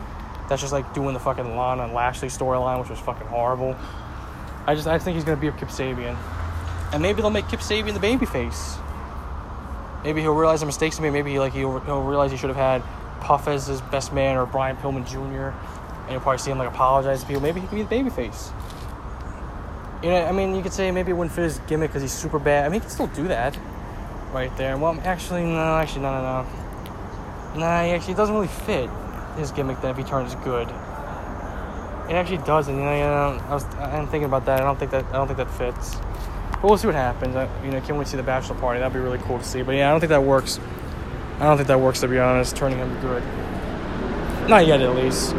That's 0.48 0.62
just 0.62 0.72
like 0.72 0.94
doing 0.94 1.12
the 1.12 1.20
fucking 1.20 1.56
Lana 1.56 1.84
and 1.84 1.92
Lashley 1.92 2.28
storyline, 2.28 2.80
which 2.80 2.88
was 2.88 2.98
fucking 3.00 3.26
horrible. 3.26 3.76
I 4.66 4.74
just 4.74 4.86
I 4.86 4.98
think 4.98 5.14
he's 5.14 5.24
gonna 5.24 5.40
be 5.40 5.48
a 5.48 5.52
Kip 5.52 5.68
Sabian, 5.68 6.16
and 6.92 7.02
maybe 7.02 7.20
they'll 7.20 7.30
make 7.30 7.48
Kip 7.48 7.60
Sabian 7.60 7.94
the 7.94 8.00
babyface. 8.00 8.78
Maybe 10.04 10.20
he'll 10.20 10.34
realize 10.34 10.60
the 10.60 10.66
mistakes 10.66 10.96
he 10.96 11.02
made. 11.02 11.12
Maybe 11.12 11.32
he, 11.32 11.38
like 11.38 11.52
he'll, 11.52 11.80
he'll 11.80 12.02
realize 12.02 12.30
he 12.30 12.36
should 12.36 12.50
have 12.50 12.56
had 12.56 12.82
Puff 13.20 13.48
as 13.48 13.66
his 13.66 13.80
best 13.80 14.12
man 14.12 14.36
or 14.36 14.46
Brian 14.46 14.76
Pillman 14.76 15.06
Jr. 15.06 15.56
And 16.04 16.12
you'll 16.12 16.20
probably 16.20 16.38
see 16.38 16.50
him 16.50 16.58
like 16.58 16.68
apologize 16.68 17.20
to 17.20 17.26
people. 17.26 17.42
Maybe 17.42 17.60
he 17.60 17.66
could 17.66 17.74
be 17.76 17.82
the 17.82 18.10
babyface. 18.10 18.52
You 20.02 20.10
know, 20.10 20.24
I 20.24 20.32
mean, 20.32 20.54
you 20.54 20.62
could 20.62 20.72
say 20.72 20.90
maybe 20.92 21.10
it 21.10 21.14
wouldn't 21.14 21.34
fit 21.34 21.42
his 21.42 21.58
gimmick 21.66 21.90
because 21.90 22.02
he's 22.02 22.12
super 22.12 22.38
bad. 22.38 22.64
I 22.64 22.68
mean, 22.68 22.74
he 22.74 22.80
can 22.80 22.90
still 22.90 23.08
do 23.08 23.26
that, 23.28 23.58
right 24.32 24.56
there. 24.56 24.78
Well, 24.78 25.00
actually, 25.02 25.42
no, 25.42 25.76
actually, 25.76 26.02
no, 26.02 26.12
no, 26.12 26.42
no. 26.42 27.60
Nah, 27.60 27.82
he 27.82 27.90
actually 27.90 28.14
doesn't 28.14 28.34
really 28.34 28.46
fit 28.46 28.88
his 29.38 29.52
gimmick 29.52 29.80
then 29.80 29.90
if 29.92 29.96
he 29.96 30.04
turns 30.04 30.34
good. 30.36 30.68
It 32.08 32.14
actually 32.14 32.38
doesn't. 32.38 32.74
You 32.74 32.82
know, 32.82 32.94
you 32.94 33.00
know 33.00 33.42
I 33.48 33.54
was 33.54 33.64
I'm 33.76 34.06
thinking 34.06 34.24
about 34.24 34.46
that. 34.46 34.60
I 34.60 34.64
don't 34.64 34.78
think 34.78 34.90
that 34.92 35.04
I 35.06 35.12
don't 35.12 35.26
think 35.26 35.36
that 35.36 35.50
fits. 35.50 35.96
But 36.52 36.64
we'll 36.64 36.78
see 36.78 36.86
what 36.86 36.96
happens. 36.96 37.36
I, 37.36 37.48
you 37.64 37.70
know, 37.70 37.80
can't 37.80 37.96
wait 37.96 38.04
to 38.04 38.10
see 38.10 38.16
the 38.16 38.22
bachelor 38.22 38.56
party. 38.56 38.80
That'd 38.80 38.94
be 38.94 38.98
really 38.98 39.18
cool 39.18 39.38
to 39.38 39.44
see. 39.44 39.62
But 39.62 39.76
yeah, 39.76 39.88
I 39.88 39.90
don't 39.90 40.00
think 40.00 40.10
that 40.10 40.22
works. 40.22 40.58
I 41.38 41.44
don't 41.44 41.56
think 41.56 41.68
that 41.68 41.80
works 41.80 42.00
to 42.00 42.08
be 42.08 42.18
honest. 42.18 42.56
Turning 42.56 42.78
him 42.78 42.98
good. 43.00 43.22
Not 44.48 44.66
yet, 44.66 44.80
at 44.80 44.96
least. 44.96 45.34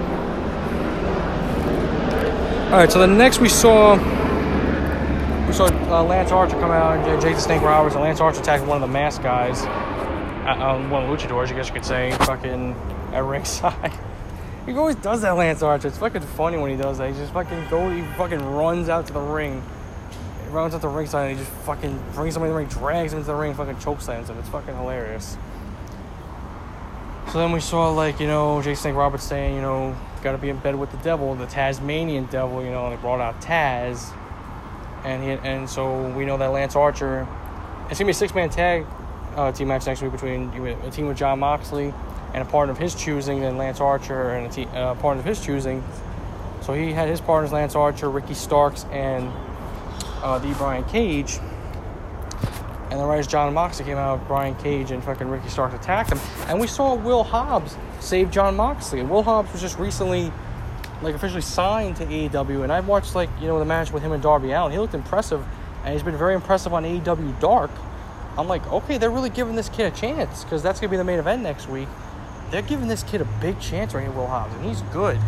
All 2.67 2.77
right. 2.77 2.91
So 2.91 2.99
the 2.99 3.07
next 3.07 3.39
we 3.39 3.49
saw. 3.49 3.97
We 5.47 5.53
saw 5.53 5.65
uh, 5.65 6.03
Lance 6.03 6.31
Archer 6.31 6.59
come 6.59 6.69
out, 6.69 6.99
and 6.99 7.19
Jake 7.19 7.33
the 7.33 7.41
Snake 7.41 7.63
Roberts, 7.63 7.95
and 7.95 8.03
Lance 8.03 8.19
Archer 8.19 8.39
attacking 8.39 8.67
one 8.67 8.83
of 8.83 8.87
the 8.87 8.93
masked 8.93 9.23
guys, 9.23 9.63
uh, 10.45 10.63
um, 10.63 10.91
one 10.91 11.03
of 11.03 11.09
the 11.09 11.15
luchadors, 11.15 11.47
I 11.47 11.53
guess 11.53 11.69
you 11.69 11.73
could 11.73 11.83
say, 11.83 12.11
fucking 12.19 12.75
at 13.13 13.23
ringside. 13.23 13.93
He 14.69 14.77
always 14.77 14.97
does 14.97 15.21
that, 15.21 15.31
Lance 15.31 15.63
Archer. 15.63 15.87
It's 15.87 15.97
fucking 15.97 16.21
funny 16.21 16.57
when 16.57 16.69
he 16.69 16.77
does 16.77 16.99
that. 16.99 17.09
He 17.09 17.17
just 17.17 17.33
fucking 17.33 17.69
goes, 17.69 17.95
he 17.95 18.03
fucking 18.17 18.39
runs 18.39 18.87
out 18.87 19.07
to 19.07 19.13
the 19.13 19.19
ring. 19.19 19.63
He 20.43 20.49
runs 20.49 20.75
out 20.75 20.81
to 20.81 20.87
the 20.87 20.93
ringside 20.93 21.29
and 21.29 21.39
he 21.39 21.43
just 21.43 21.55
fucking 21.63 21.99
brings 22.13 22.35
somebody 22.35 22.51
in 22.51 22.55
the 22.55 22.59
ring, 22.59 22.67
drags 22.67 23.11
him 23.11 23.19
into 23.19 23.31
the 23.31 23.35
ring, 23.35 23.55
fucking 23.55 23.77
chokeslams 23.77 24.27
him. 24.27 24.37
It's 24.37 24.49
fucking 24.49 24.75
hilarious. 24.75 25.37
So 27.31 27.39
then 27.39 27.51
we 27.51 27.61
saw, 27.61 27.89
like, 27.89 28.19
you 28.19 28.27
know, 28.27 28.61
Jake 28.61 28.77
Snake 28.77 28.93
Roberts 28.93 29.23
saying, 29.23 29.55
you 29.55 29.61
know, 29.61 29.95
gotta 30.21 30.37
be 30.37 30.49
in 30.49 30.57
bed 30.57 30.75
with 30.75 30.91
the 30.91 30.97
devil, 30.97 31.33
the 31.33 31.47
Tasmanian 31.47 32.25
devil, 32.25 32.63
you 32.63 32.69
know, 32.69 32.85
and 32.85 32.95
they 32.95 33.01
brought 33.01 33.21
out 33.21 33.41
Taz. 33.41 34.13
And 35.03 35.23
he, 35.23 35.31
and 35.47 35.67
so 35.67 36.11
we 36.11 36.25
know 36.25 36.37
that 36.37 36.47
Lance 36.47 36.75
Archer, 36.75 37.27
it's 37.89 37.97
gonna 37.97 38.09
be 38.09 38.11
a 38.11 38.13
six 38.13 38.35
man 38.35 38.51
tag 38.51 38.85
uh, 39.35 39.51
team 39.51 39.69
match 39.69 39.87
next 39.87 40.03
week 40.03 40.11
between 40.11 40.49
a 40.49 40.91
team 40.91 41.07
with 41.07 41.17
John 41.17 41.39
Moxley 41.39 41.91
and 42.33 42.47
a 42.47 42.49
partner 42.49 42.71
of 42.71 42.77
his 42.77 42.95
choosing, 42.95 43.41
then 43.41 43.57
Lance 43.57 43.79
Archer 43.79 44.31
and 44.31 44.47
a 44.47 44.49
te- 44.49 44.65
uh, 44.65 44.95
partner 44.95 45.19
of 45.19 45.25
his 45.25 45.43
choosing. 45.43 45.83
So 46.61 46.73
he 46.73 46.91
had 46.91 47.07
his 47.07 47.21
partners 47.21 47.51
Lance 47.51 47.75
Archer, 47.75 48.09
Ricky 48.09 48.33
Starks, 48.33 48.85
and 48.91 49.31
uh, 50.21 50.37
the 50.39 50.53
Brian 50.55 50.83
Cage. 50.85 51.39
And 52.91 52.99
then 52.99 53.07
right 53.07 53.19
as 53.19 53.27
John 53.27 53.53
Moxley 53.53 53.85
came 53.85 53.97
out, 53.97 54.27
Brian 54.27 54.55
Cage 54.55 54.91
and 54.91 55.03
fucking 55.03 55.27
Ricky 55.27 55.49
Starks 55.49 55.75
attacked 55.75 56.11
him. 56.11 56.19
And 56.47 56.59
we 56.59 56.67
saw 56.67 56.95
Will 56.95 57.23
Hobbs 57.23 57.75
save 57.99 58.31
John 58.31 58.55
Moxley. 58.55 59.03
Will 59.03 59.23
Hobbs 59.23 59.51
was 59.51 59.61
just 59.61 59.77
recently, 59.77 60.31
like, 61.01 61.15
officially 61.15 61.41
signed 61.41 61.95
to 61.97 62.05
AEW. 62.05 62.63
And 62.63 62.71
I've 62.71 62.87
watched, 62.87 63.15
like, 63.15 63.29
you 63.39 63.47
know, 63.47 63.59
the 63.59 63.65
match 63.65 63.91
with 63.91 64.01
him 64.01 64.11
and 64.11 64.21
Darby 64.21 64.51
Allin. 64.51 64.71
He 64.71 64.79
looked 64.79 64.95
impressive. 64.95 65.43
And 65.83 65.93
he's 65.93 66.03
been 66.03 66.17
very 66.17 66.33
impressive 66.33 66.73
on 66.73 66.83
AEW 66.83 67.39
Dark. 67.39 67.71
I'm 68.37 68.47
like, 68.47 68.65
okay, 68.67 68.97
they're 68.97 69.11
really 69.11 69.29
giving 69.29 69.55
this 69.55 69.69
kid 69.69 69.93
a 69.93 69.95
chance 69.95 70.43
because 70.43 70.63
that's 70.63 70.79
going 70.79 70.89
to 70.89 70.91
be 70.91 70.97
the 70.97 71.03
main 71.03 71.19
event 71.19 71.41
next 71.41 71.69
week 71.69 71.87
they're 72.51 72.61
giving 72.61 72.87
this 72.87 73.03
kid 73.03 73.21
a 73.21 73.27
big 73.41 73.59
chance 73.59 73.93
right 73.93 74.03
here, 74.03 74.11
Will 74.11 74.27
Hobbs, 74.27 74.53
and 74.55 74.65
he's 74.65 74.81
good. 74.93 75.19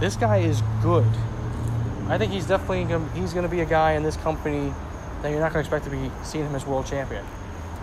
This 0.00 0.16
guy 0.16 0.38
is 0.38 0.62
good. 0.82 1.06
I 2.08 2.18
think 2.18 2.32
he's 2.32 2.46
definitely 2.46 2.84
gonna, 2.84 3.08
he's 3.12 3.32
going 3.32 3.44
to 3.44 3.48
be 3.50 3.60
a 3.60 3.66
guy 3.66 3.92
in 3.92 4.02
this 4.02 4.16
company 4.16 4.72
that 5.22 5.30
you're 5.30 5.40
not 5.40 5.52
going 5.52 5.64
to 5.64 5.68
expect 5.68 5.84
to 5.84 5.90
be 5.90 6.10
seeing 6.24 6.46
him 6.46 6.54
as 6.54 6.66
world 6.66 6.86
champion. 6.86 7.24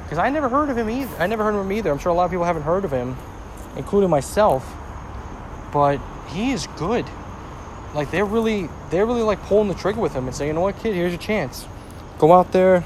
Because 0.03 0.17
I 0.17 0.29
never 0.29 0.49
heard 0.49 0.69
of 0.69 0.77
him 0.77 0.89
either. 0.89 1.15
I 1.17 1.27
never 1.27 1.43
heard 1.43 1.55
of 1.55 1.61
him 1.61 1.71
either. 1.71 1.91
I'm 1.91 1.99
sure 1.99 2.11
a 2.11 2.15
lot 2.15 2.25
of 2.25 2.31
people 2.31 2.45
haven't 2.45 2.63
heard 2.63 2.85
of 2.85 2.91
him, 2.91 3.17
including 3.75 4.09
myself. 4.09 4.65
But 5.73 5.99
he 6.29 6.51
is 6.51 6.67
good. 6.77 7.05
Like 7.93 8.11
they're 8.11 8.25
really 8.25 8.69
they're 8.89 9.05
really 9.05 9.21
like 9.21 9.41
pulling 9.43 9.67
the 9.67 9.73
trigger 9.73 9.99
with 9.99 10.13
him 10.13 10.27
and 10.27 10.35
saying, 10.35 10.49
you 10.49 10.53
know 10.53 10.61
what, 10.61 10.77
kid, 10.79 10.95
here's 10.95 11.11
your 11.11 11.21
chance. 11.21 11.65
Go 12.19 12.31
out 12.31 12.51
there, 12.51 12.85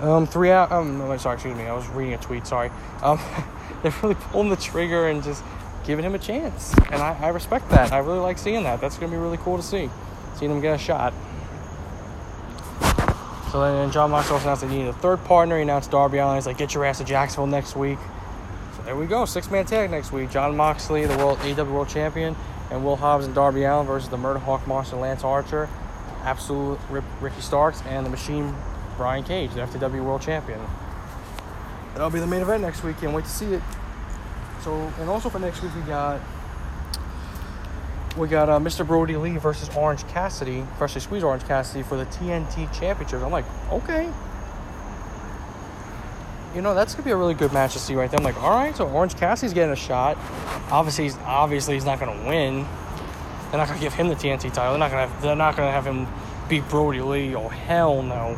Um, 0.00 0.26
three 0.26 0.50
out. 0.50 0.70
Um, 0.70 0.98
no, 0.98 1.16
sorry, 1.16 1.34
excuse 1.34 1.56
me. 1.56 1.64
I 1.64 1.74
was 1.74 1.88
reading 1.88 2.14
a 2.14 2.18
tweet. 2.18 2.46
Sorry. 2.46 2.70
Um, 3.02 3.18
they're 3.82 3.94
really 4.02 4.14
pulling 4.14 4.50
the 4.50 4.56
trigger 4.56 5.08
and 5.08 5.22
just 5.22 5.42
giving 5.84 6.04
him 6.04 6.14
a 6.14 6.18
chance, 6.18 6.74
and 6.90 7.02
I, 7.02 7.16
I 7.20 7.28
respect 7.28 7.70
that. 7.70 7.92
I 7.92 7.98
really 7.98 8.18
like 8.18 8.38
seeing 8.38 8.62
that. 8.64 8.80
That's 8.80 8.96
gonna 8.98 9.10
be 9.10 9.16
really 9.16 9.38
cool 9.38 9.56
to 9.56 9.62
see, 9.62 9.90
seeing 10.36 10.50
him 10.50 10.60
get 10.60 10.74
a 10.74 10.78
shot. 10.78 11.14
So 13.50 13.62
then 13.62 13.90
John 13.90 14.10
Moxley 14.10 14.34
also 14.34 14.44
announced 14.44 14.62
they 14.62 14.68
needed 14.68 14.88
a 14.88 14.92
third 14.92 15.24
partner. 15.24 15.56
He 15.56 15.62
announced 15.62 15.90
Darby 15.90 16.18
Allin. 16.18 16.36
He's 16.36 16.46
like, 16.46 16.58
"Get 16.58 16.74
your 16.74 16.84
ass 16.84 16.98
to 16.98 17.04
Jacksonville 17.04 17.46
next 17.46 17.74
week." 17.74 17.98
So 18.76 18.82
there 18.82 18.94
we 18.94 19.06
go, 19.06 19.24
six 19.24 19.50
man 19.50 19.64
tag 19.64 19.90
next 19.90 20.12
week. 20.12 20.30
John 20.30 20.54
Moxley, 20.56 21.06
the 21.06 21.16
world 21.16 21.38
AW 21.42 21.64
World 21.64 21.88
Champion, 21.88 22.36
and 22.70 22.84
Will 22.84 22.96
Hobbs 22.96 23.24
and 23.24 23.34
Darby 23.34 23.64
Allin 23.64 23.86
versus 23.86 24.10
the 24.10 24.18
Murder 24.18 24.38
Hawk 24.38 24.66
Monster 24.66 24.96
Lance 24.96 25.24
Archer, 25.24 25.68
Absolute 26.24 26.78
Ricky 26.90 27.40
Starks, 27.40 27.82
and 27.88 28.04
the 28.04 28.10
Machine 28.10 28.54
Brian 28.98 29.24
Cage, 29.24 29.54
the 29.54 29.60
FTW 29.60 30.04
World 30.04 30.20
Champion. 30.20 30.60
That'll 31.94 32.10
be 32.10 32.20
the 32.20 32.26
main 32.26 32.42
event 32.42 32.62
next 32.62 32.84
week. 32.84 32.98
Can't 32.98 33.14
wait 33.14 33.24
to 33.24 33.30
see 33.30 33.54
it. 33.54 33.62
So, 34.62 34.74
and 34.98 35.08
also 35.08 35.30
for 35.30 35.38
next 35.38 35.62
week 35.62 35.74
we 35.74 35.82
got 35.82 36.20
we 38.16 38.26
got 38.26 38.48
uh, 38.48 38.58
Mr. 38.58 38.84
Brodie 38.84 39.16
Lee 39.16 39.36
versus 39.36 39.74
Orange 39.76 40.06
Cassidy, 40.08 40.64
freshly 40.76 41.00
squeezed 41.00 41.24
Orange 41.24 41.44
Cassidy 41.44 41.84
for 41.84 41.96
the 41.96 42.06
TNT 42.06 42.70
Championship. 42.78 43.22
I'm 43.22 43.30
like, 43.30 43.44
okay. 43.70 44.10
You 46.54 46.62
know 46.62 46.74
that's 46.74 46.94
gonna 46.94 47.04
be 47.04 47.12
a 47.12 47.16
really 47.16 47.34
good 47.34 47.52
match 47.52 47.74
to 47.74 47.78
see 47.78 47.94
right 47.94 48.10
there. 48.10 48.18
I'm 48.18 48.24
like, 48.24 48.42
all 48.42 48.50
right, 48.50 48.76
so 48.76 48.88
Orange 48.88 49.16
Cassidy's 49.16 49.54
getting 49.54 49.72
a 49.72 49.76
shot. 49.76 50.18
Obviously, 50.72 51.04
he's 51.04 51.16
obviously 51.18 51.74
he's 51.74 51.84
not 51.84 52.00
gonna 52.00 52.26
win. 52.26 52.66
They're 53.50 53.58
not 53.58 53.68
gonna 53.68 53.80
give 53.80 53.94
him 53.94 54.08
the 54.08 54.16
TNT 54.16 54.52
title. 54.52 54.72
They're 54.72 54.78
not 54.78 54.90
gonna 54.90 55.06
have, 55.06 55.22
they're 55.22 55.36
not 55.36 55.56
gonna 55.56 55.70
have 55.70 55.86
him 55.86 56.08
beat 56.48 56.68
Brodie 56.68 57.00
Lee. 57.00 57.36
Oh 57.36 57.48
hell 57.48 58.02
no 58.02 58.36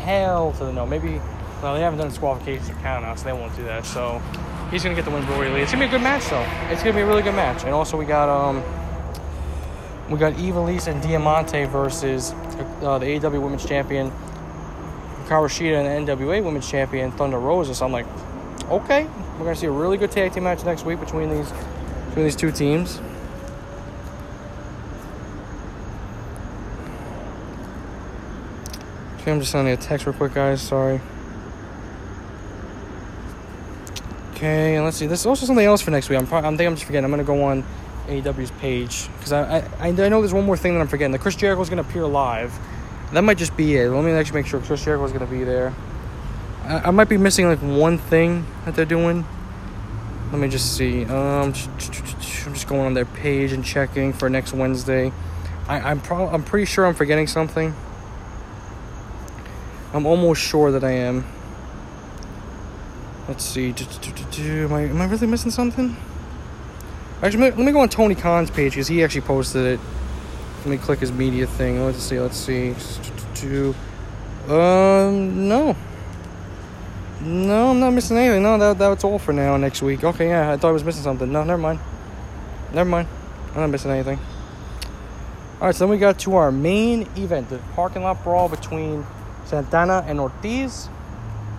hell 0.00 0.52
to 0.52 0.64
the 0.64 0.72
no. 0.72 0.86
Maybe, 0.86 1.20
well, 1.62 1.74
they 1.74 1.80
haven't 1.80 1.98
done 1.98 2.08
disqualification 2.08 2.74
count 2.82 3.04
out, 3.04 3.18
so 3.18 3.26
they 3.26 3.32
won't 3.32 3.54
do 3.56 3.64
that. 3.64 3.84
So 3.84 4.20
he's 4.70 4.82
gonna 4.82 4.94
get 4.94 5.04
the 5.04 5.10
win 5.10 5.26
Lee. 5.54 5.60
It's 5.60 5.72
gonna 5.72 5.84
be 5.84 5.88
a 5.88 5.90
good 5.90 6.02
match 6.02 6.28
though. 6.28 6.46
It's 6.70 6.82
gonna 6.82 6.94
be 6.94 7.02
a 7.02 7.06
really 7.06 7.22
good 7.22 7.34
match. 7.34 7.64
And 7.64 7.72
also 7.72 7.96
we 7.96 8.04
got 8.04 8.28
um 8.28 8.62
we 10.10 10.18
got 10.18 10.32
Ivelisse 10.34 10.88
and 10.88 11.00
Diamante 11.02 11.64
versus 11.66 12.32
uh, 12.82 12.98
the 12.98 13.06
AEW 13.06 13.40
Women's 13.40 13.64
Champion 13.64 14.10
Kawa 15.28 15.48
and 15.48 16.08
the 16.08 16.12
NWA 16.12 16.42
Women's 16.42 16.68
Champion 16.68 17.12
Thunder 17.12 17.38
Rosa. 17.38 17.74
So 17.74 17.86
I'm 17.86 17.92
like, 17.92 18.06
okay, 18.68 19.04
we're 19.38 19.44
gonna 19.44 19.54
see 19.54 19.66
a 19.66 19.70
really 19.70 19.96
good 19.96 20.10
tag 20.10 20.32
team 20.32 20.44
match 20.44 20.64
next 20.64 20.84
week 20.84 20.98
between 20.98 21.30
these 21.30 21.48
between 22.08 22.24
these 22.24 22.36
two 22.36 22.50
teams. 22.50 23.00
Okay, 29.30 29.36
I'm 29.36 29.40
just 29.42 29.52
sending 29.52 29.72
a 29.72 29.76
text 29.76 30.06
real 30.06 30.12
quick, 30.12 30.34
guys. 30.34 30.60
Sorry. 30.60 31.00
Okay, 34.34 34.74
and 34.74 34.84
let's 34.84 34.96
see. 34.96 35.06
There's 35.06 35.24
also 35.24 35.46
something 35.46 35.64
else 35.64 35.80
for 35.80 35.92
next 35.92 36.08
week. 36.08 36.18
I'm, 36.18 36.26
probably, 36.26 36.48
I'm 36.48 36.56
think 36.56 36.66
I'm 36.66 36.74
just 36.74 36.84
forgetting. 36.84 37.04
I'm 37.04 37.12
gonna 37.12 37.22
go 37.22 37.44
on 37.44 37.62
AEW's 38.08 38.50
page 38.58 39.08
because 39.18 39.32
I, 39.32 39.58
I 39.78 39.86
I 39.86 39.90
know 39.92 40.20
there's 40.20 40.34
one 40.34 40.46
more 40.46 40.56
thing 40.56 40.74
that 40.74 40.80
I'm 40.80 40.88
forgetting. 40.88 41.12
The 41.12 41.20
Chris 41.20 41.36
Jericho 41.36 41.62
is 41.62 41.70
gonna 41.70 41.82
appear 41.82 42.04
live. 42.06 42.58
That 43.12 43.22
might 43.22 43.38
just 43.38 43.56
be 43.56 43.76
it. 43.76 43.88
Let 43.90 44.02
me 44.02 44.10
actually 44.10 44.40
make 44.40 44.48
sure 44.48 44.58
Chris 44.58 44.84
Jericho 44.84 45.04
is 45.04 45.12
gonna 45.12 45.26
be 45.26 45.44
there. 45.44 45.72
I, 46.64 46.88
I 46.88 46.90
might 46.90 47.08
be 47.08 47.16
missing 47.16 47.46
like 47.46 47.60
one 47.60 47.98
thing 47.98 48.44
that 48.64 48.74
they're 48.74 48.84
doing. 48.84 49.24
Let 50.32 50.40
me 50.40 50.48
just 50.48 50.76
see. 50.76 51.04
Um, 51.04 51.12
I'm 51.12 51.52
just 51.52 52.66
going 52.66 52.80
on 52.80 52.94
their 52.94 53.04
page 53.04 53.52
and 53.52 53.64
checking 53.64 54.12
for 54.12 54.28
next 54.28 54.52
Wednesday. 54.52 55.12
I, 55.68 55.78
I'm 55.78 56.00
pro- 56.00 56.30
I'm 56.30 56.42
pretty 56.42 56.66
sure 56.66 56.84
I'm 56.84 56.94
forgetting 56.94 57.28
something. 57.28 57.76
I'm 59.92 60.06
almost 60.06 60.40
sure 60.40 60.70
that 60.72 60.84
I 60.84 60.92
am. 60.92 61.24
Let's 63.26 63.44
see. 63.44 63.72
Do, 63.72 63.84
do, 63.84 64.24
do, 64.30 64.64
Am 64.64 64.72
I, 64.72 64.82
am 64.82 65.00
I 65.00 65.06
really 65.06 65.26
missing 65.26 65.50
something? 65.50 65.96
Actually, 67.22 67.50
let 67.50 67.58
me 67.58 67.72
go 67.72 67.80
on 67.80 67.88
Tony 67.88 68.14
Khan's 68.14 68.50
page 68.50 68.72
because 68.72 68.88
he 68.88 69.02
actually 69.04 69.20
posted 69.22 69.66
it. 69.66 69.80
Let 70.58 70.66
me 70.66 70.78
click 70.78 71.00
his 71.00 71.12
media 71.12 71.46
thing. 71.46 71.84
Let's 71.84 72.02
see. 72.02 72.20
Let's 72.20 72.36
see. 72.36 72.74
Um, 74.48 75.48
no. 75.48 75.76
No, 77.20 77.70
I'm 77.70 77.80
not 77.80 77.90
missing 77.90 78.16
anything. 78.16 78.42
No, 78.42 78.58
that, 78.58 78.78
that's 78.78 79.04
all 79.04 79.18
for 79.18 79.32
now. 79.32 79.56
Next 79.56 79.82
week. 79.82 80.04
Okay, 80.04 80.28
yeah, 80.28 80.52
I 80.52 80.56
thought 80.56 80.68
I 80.68 80.72
was 80.72 80.84
missing 80.84 81.02
something. 81.02 81.30
No, 81.30 81.44
never 81.44 81.60
mind. 81.60 81.80
Never 82.72 82.88
mind. 82.88 83.08
I'm 83.50 83.60
not 83.60 83.70
missing 83.70 83.90
anything. 83.90 84.18
All 85.60 85.66
right, 85.66 85.74
so 85.74 85.84
then 85.84 85.90
we 85.90 85.98
got 85.98 86.18
to 86.20 86.36
our 86.36 86.50
main 86.50 87.02
event, 87.16 87.50
the 87.50 87.58
parking 87.74 88.02
lot 88.02 88.24
brawl 88.24 88.48
between 88.48 89.04
Santana 89.50 90.04
and 90.06 90.20
Ortiz 90.20 90.88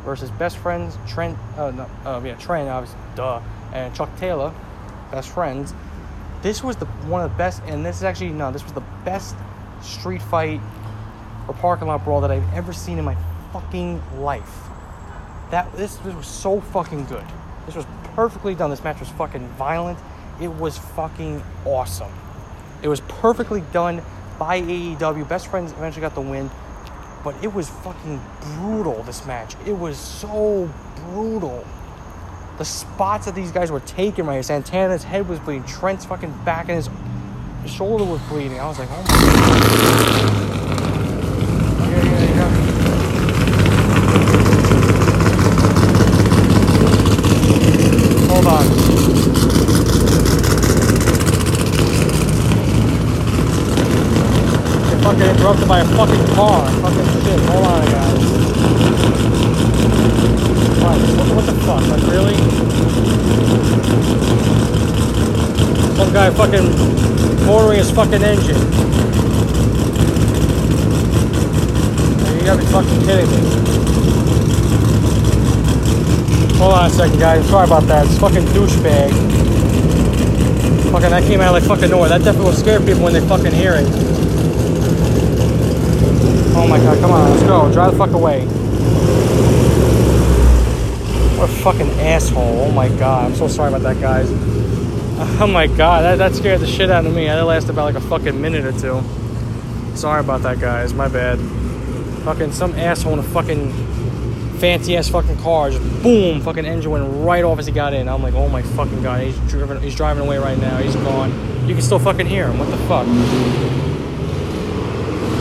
versus 0.05 0.31
best 0.31 0.57
friends 0.57 0.97
Trent. 1.07 1.37
Uh, 1.57 1.71
no, 1.71 1.89
uh, 2.05 2.21
yeah, 2.23 2.35
Trent, 2.35 2.69
obviously, 2.69 2.99
duh, 3.15 3.41
and 3.73 3.93
Chuck 3.93 4.09
Taylor, 4.17 4.53
best 5.11 5.29
friends. 5.29 5.73
This 6.41 6.63
was 6.63 6.77
the 6.77 6.85
one 6.85 7.21
of 7.21 7.29
the 7.29 7.37
best, 7.37 7.61
and 7.65 7.85
this 7.85 7.97
is 7.97 8.03
actually 8.03 8.29
no, 8.29 8.49
this 8.49 8.63
was 8.63 8.71
the 8.71 8.83
best 9.03 9.35
street 9.81 10.21
fight 10.21 10.61
or 11.49 11.53
parking 11.55 11.87
lot 11.87 12.03
brawl 12.05 12.21
that 12.21 12.31
I've 12.31 12.53
ever 12.53 12.71
seen 12.71 12.97
in 12.97 13.03
my 13.03 13.17
fucking 13.51 14.01
life. 14.21 14.69
That 15.51 15.71
this, 15.75 15.97
this 15.97 16.15
was 16.15 16.27
so 16.27 16.61
fucking 16.61 17.05
good. 17.05 17.25
This 17.65 17.75
was 17.75 17.85
perfectly 18.15 18.55
done. 18.55 18.69
This 18.69 18.83
match 18.85 19.01
was 19.01 19.09
fucking 19.09 19.45
violent. 19.49 19.99
It 20.39 20.47
was 20.47 20.77
fucking 20.77 21.43
awesome. 21.65 22.11
It 22.81 22.87
was 22.87 23.01
perfectly 23.01 23.61
done 23.73 24.01
by 24.39 24.61
AEW. 24.61 25.27
Best 25.27 25.47
friends 25.47 25.73
eventually 25.73 26.01
got 26.01 26.15
the 26.15 26.21
win 26.21 26.49
but 27.23 27.35
it 27.43 27.53
was 27.53 27.69
fucking 27.69 28.21
brutal 28.41 29.03
this 29.03 29.25
match. 29.25 29.55
It 29.65 29.73
was 29.73 29.97
so 29.97 30.69
brutal. 30.95 31.65
the 32.57 32.65
spots 32.65 33.25
that 33.25 33.33
these 33.33 33.51
guys 33.51 33.71
were 33.71 33.79
taking 33.81 34.25
right 34.27 34.33
here. 34.33 34.43
Santana's 34.43 35.03
head 35.03 35.27
was 35.27 35.39
bleeding. 35.39 35.63
Trent's 35.63 36.05
fucking 36.05 36.31
back 36.45 36.69
and 36.69 36.77
his 36.77 36.89
shoulder 37.71 38.03
was 38.03 38.21
bleeding. 38.29 38.59
I 38.59 38.67
was 38.67 38.77
like, 38.77 38.89
oh 38.91 39.01
my 39.01 39.07
god. 39.07 40.41
Here, 41.87 42.01
here, 42.03 42.27
here. 42.27 42.49
Hold 48.29 48.45
on. 48.45 48.65
Get 55.21 55.37
interrupted 55.37 55.67
by 55.67 55.81
a 55.81 55.85
fucking 55.85 56.25
car. 56.33 56.67
Fucking 56.81 57.05
shit. 57.21 57.39
Hold 57.45 57.65
on, 57.67 57.85
guys. 57.85 58.21
What, 60.81 60.97
what, 61.35 61.45
the 61.45 61.53
fuck? 61.61 61.85
Like, 61.89 62.01
really? 62.09 62.33
Some 65.95 66.11
guy 66.11 66.31
fucking 66.31 67.45
motoring 67.45 67.77
his 67.77 67.91
fucking 67.91 68.23
engine. 68.23 68.57
You 72.39 72.43
gotta 72.43 72.59
be 72.59 72.65
fucking 72.71 73.01
kidding 73.05 73.29
me. 73.29 73.37
Hold 76.57 76.73
on 76.73 76.85
a 76.87 76.89
second, 76.89 77.19
guys. 77.19 77.47
Sorry 77.47 77.67
about 77.67 77.83
that. 77.83 78.07
It's 78.07 78.17
fucking 78.17 78.45
douchebag. 78.55 79.11
Fucking, 80.91 81.09
that 81.11 81.23
came 81.27 81.41
out 81.41 81.53
like 81.53 81.63
fucking 81.65 81.91
nowhere. 81.91 82.09
That 82.09 82.23
definitely 82.23 82.49
will 82.49 82.57
scare 82.57 82.79
people 82.79 83.03
when 83.03 83.13
they 83.13 83.21
fucking 83.21 83.51
hear 83.51 83.75
it. 83.75 84.10
Oh 86.61 86.67
my 86.67 86.77
god, 86.77 86.99
come 86.99 87.09
on, 87.09 87.31
let's 87.31 87.41
go. 87.43 87.71
Drive 87.73 87.91
the 87.91 87.97
fuck 87.97 88.11
away. 88.11 88.45
What 91.37 91.49
a 91.49 91.53
fucking 91.53 91.89
asshole. 91.99 92.61
Oh 92.61 92.71
my 92.71 92.87
god, 92.87 93.31
I'm 93.31 93.35
so 93.35 93.47
sorry 93.47 93.69
about 93.69 93.81
that, 93.81 93.99
guys. 93.99 94.29
Oh 95.41 95.47
my 95.51 95.65
god, 95.65 96.03
that, 96.03 96.17
that 96.19 96.35
scared 96.35 96.59
the 96.59 96.67
shit 96.67 96.91
out 96.91 97.05
of 97.07 97.15
me. 97.15 97.25
That 97.25 97.41
lasted 97.41 97.71
about 97.71 97.85
like 97.85 97.95
a 97.95 98.07
fucking 98.07 98.39
minute 98.39 98.63
or 98.63 98.73
two. 98.73 99.01
Sorry 99.95 100.19
about 100.19 100.43
that, 100.43 100.59
guys. 100.59 100.93
My 100.93 101.07
bad. 101.07 101.39
Fucking 102.25 102.51
some 102.51 102.75
asshole 102.75 103.13
in 103.13 103.19
a 103.19 103.23
fucking 103.23 103.71
fancy 104.59 104.95
ass 104.95 105.09
fucking 105.09 105.37
car, 105.37 105.71
just 105.71 105.81
boom, 106.03 106.41
fucking 106.41 106.65
engine 106.65 106.91
went 106.91 107.25
right 107.25 107.43
off 107.43 107.57
as 107.57 107.65
he 107.65 107.71
got 107.71 107.95
in. 107.95 108.07
I'm 108.07 108.21
like, 108.21 108.35
oh 108.35 108.47
my 108.47 108.61
fucking 108.61 109.01
god, 109.01 109.21
he's 109.21 109.35
driving, 109.49 109.81
he's 109.81 109.95
driving 109.95 110.23
away 110.23 110.37
right 110.37 110.59
now. 110.59 110.77
He's 110.77 110.95
gone. 110.95 111.31
You 111.67 111.73
can 111.73 111.81
still 111.81 111.97
fucking 111.97 112.27
hear 112.27 112.47
him. 112.47 112.59
What 112.59 112.69
the 112.69 112.77
fuck? 112.85 113.07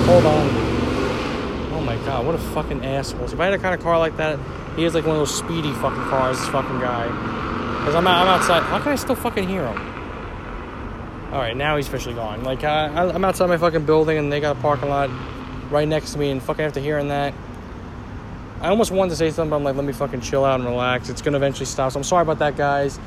Hold 0.06 0.24
on. 0.24 0.59
God, 2.20 2.26
what 2.26 2.34
a 2.34 2.38
fucking 2.52 2.84
asshole. 2.84 3.24
If 3.24 3.40
I 3.40 3.46
had 3.46 3.54
a 3.54 3.58
kind 3.58 3.74
of 3.74 3.80
car 3.80 3.98
like 3.98 4.16
that, 4.18 4.38
he 4.76 4.82
has 4.82 4.94
like 4.94 5.06
one 5.06 5.16
of 5.16 5.20
those 5.20 5.34
speedy 5.36 5.72
fucking 5.72 6.04
cars, 6.04 6.38
this 6.38 6.48
fucking 6.48 6.78
guy. 6.78 7.06
Because 7.78 7.94
I'm, 7.94 8.06
out, 8.06 8.26
I'm 8.26 8.28
outside. 8.40 8.62
How 8.64 8.78
can 8.78 8.92
I 8.92 8.96
still 8.96 9.14
fucking 9.14 9.48
hear 9.48 9.66
him? 9.66 9.78
Alright, 11.32 11.56
now 11.56 11.76
he's 11.78 11.88
officially 11.88 12.14
gone. 12.14 12.42
Like, 12.44 12.62
I- 12.62 12.88
I'm 13.08 13.24
outside 13.24 13.48
my 13.48 13.56
fucking 13.56 13.86
building 13.86 14.18
and 14.18 14.30
they 14.30 14.38
got 14.40 14.56
a 14.56 14.60
parking 14.60 14.90
lot 14.90 15.08
right 15.70 15.88
next 15.88 16.12
to 16.12 16.18
me, 16.18 16.30
and 16.30 16.42
fucking 16.42 16.64
after 16.64 16.80
hearing 16.80 17.08
that, 17.08 17.32
I 18.60 18.68
almost 18.68 18.90
wanted 18.90 19.10
to 19.10 19.16
say 19.16 19.30
something, 19.30 19.48
but 19.50 19.56
I'm 19.56 19.64
like, 19.64 19.76
let 19.76 19.84
me 19.86 19.92
fucking 19.92 20.20
chill 20.20 20.44
out 20.44 20.60
and 20.60 20.68
relax. 20.68 21.08
It's 21.08 21.22
gonna 21.22 21.38
eventually 21.38 21.64
stop. 21.66 21.92
So 21.92 22.00
I'm 22.00 22.04
sorry 22.04 22.22
about 22.22 22.40
that, 22.40 22.56
guys. 22.56 22.98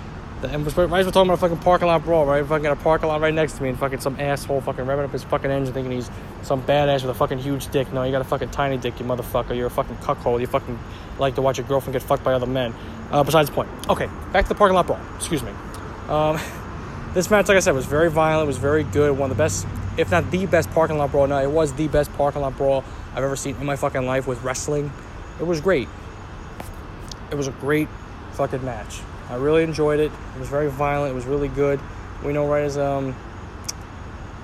And 0.44 0.66
right, 0.66 1.00
as 1.00 1.06
we're 1.06 1.12
talking 1.12 1.30
about 1.30 1.34
a 1.34 1.38
fucking 1.38 1.58
parking 1.58 1.88
lot 1.88 2.04
brawl, 2.04 2.26
right? 2.26 2.46
Fucking 2.46 2.64
got 2.64 2.78
a 2.78 2.82
parking 2.82 3.08
lot 3.08 3.22
right 3.22 3.34
next 3.34 3.54
to 3.54 3.64
me, 3.64 3.70
and 3.70 3.80
fucking 3.80 4.02
some 4.02 4.20
asshole 4.20 4.62
fucking 4.62 4.86
revving 4.86 5.06
up 5.06 5.12
his 5.12 5.24
fucking 5.24 5.50
engine, 5.50 5.74
thinking 5.74 5.92
he's 5.92 6.10
some 6.42 6.62
badass 6.64 7.02
with 7.02 7.12
a 7.12 7.14
fucking 7.14 7.40
huge 7.40 7.70
dick. 7.72 7.92
No, 7.94 8.04
you 8.04 8.12
got 8.12 8.22
a 8.22 8.26
fucking 8.26 8.50
tiny 8.50 8.78
dick, 8.78 9.00
you 9.00 9.06
motherfucker. 9.06 9.56
You're 9.56 9.68
a 9.68 9.72
fucking 9.72 9.98
cuckold. 9.98 10.42
You 10.42 10.48
fucking 10.48 10.78
like 11.18 11.36
to 11.36 11.42
watch 11.42 11.58
your 11.58 11.68
girlfriend 11.68 11.94
get 11.94 12.04
fucked 12.04 12.24
by 12.24 12.34
other 12.34 12.46
men. 12.46 12.74
Uh, 13.12 13.24
besides 13.24 13.50
the 13.50 13.56
point. 13.56 13.70
Okay, 13.90 14.10
back 14.32 14.46
to 14.46 14.50
the 14.50 14.56
parking 14.56 14.76
lot 14.76 14.88
brawl. 14.88 15.00
Excuse 15.16 15.44
me. 15.44 15.52
Um, 16.10 16.40
this 17.14 17.30
match, 17.30 17.48
like 17.48 17.58
I 17.58 17.62
said, 17.62 17.74
was 17.74 17.86
very 17.86 18.10
violent. 18.10 18.48
Was 18.48 18.58
very 18.58 18.84
good. 18.84 19.18
One 19.18 19.32
of 19.32 19.38
the 19.38 19.42
best, 19.42 19.66
if 19.98 20.12
not 20.12 20.30
the 20.32 20.46
best, 20.46 20.70
parking 20.72 20.98
lot 20.98 21.12
brawl. 21.12 21.28
No, 21.28 21.42
it 21.42 21.52
was 21.52 21.74
the 21.74 21.88
best 21.88 22.12
parking 22.14 22.42
lot 22.42 22.58
brawl 22.58 22.84
I've 23.16 23.24
ever 23.24 23.36
seen 23.36 23.56
in 23.56 23.66
my 23.66 23.76
fucking 23.76 24.06
life 24.06 24.28
with 24.28 24.44
wrestling. 24.44 24.92
It 25.40 25.48
was 25.48 25.62
great. 25.62 25.88
It 27.32 27.36
was 27.36 27.48
a 27.48 27.52
great 27.52 27.88
fucking 28.34 28.64
match. 28.64 29.00
I 29.30 29.36
really 29.36 29.64
enjoyed 29.64 30.00
it. 30.00 30.12
It 30.36 30.40
was 30.40 30.50
very 30.50 30.70
violent. 30.70 31.12
It 31.12 31.16
was 31.16 31.26
really 31.26 31.48
good. 31.48 31.80
We 32.24 32.34
know 32.34 32.48
right 32.48 32.64
as 32.64 32.78
um 32.78 33.16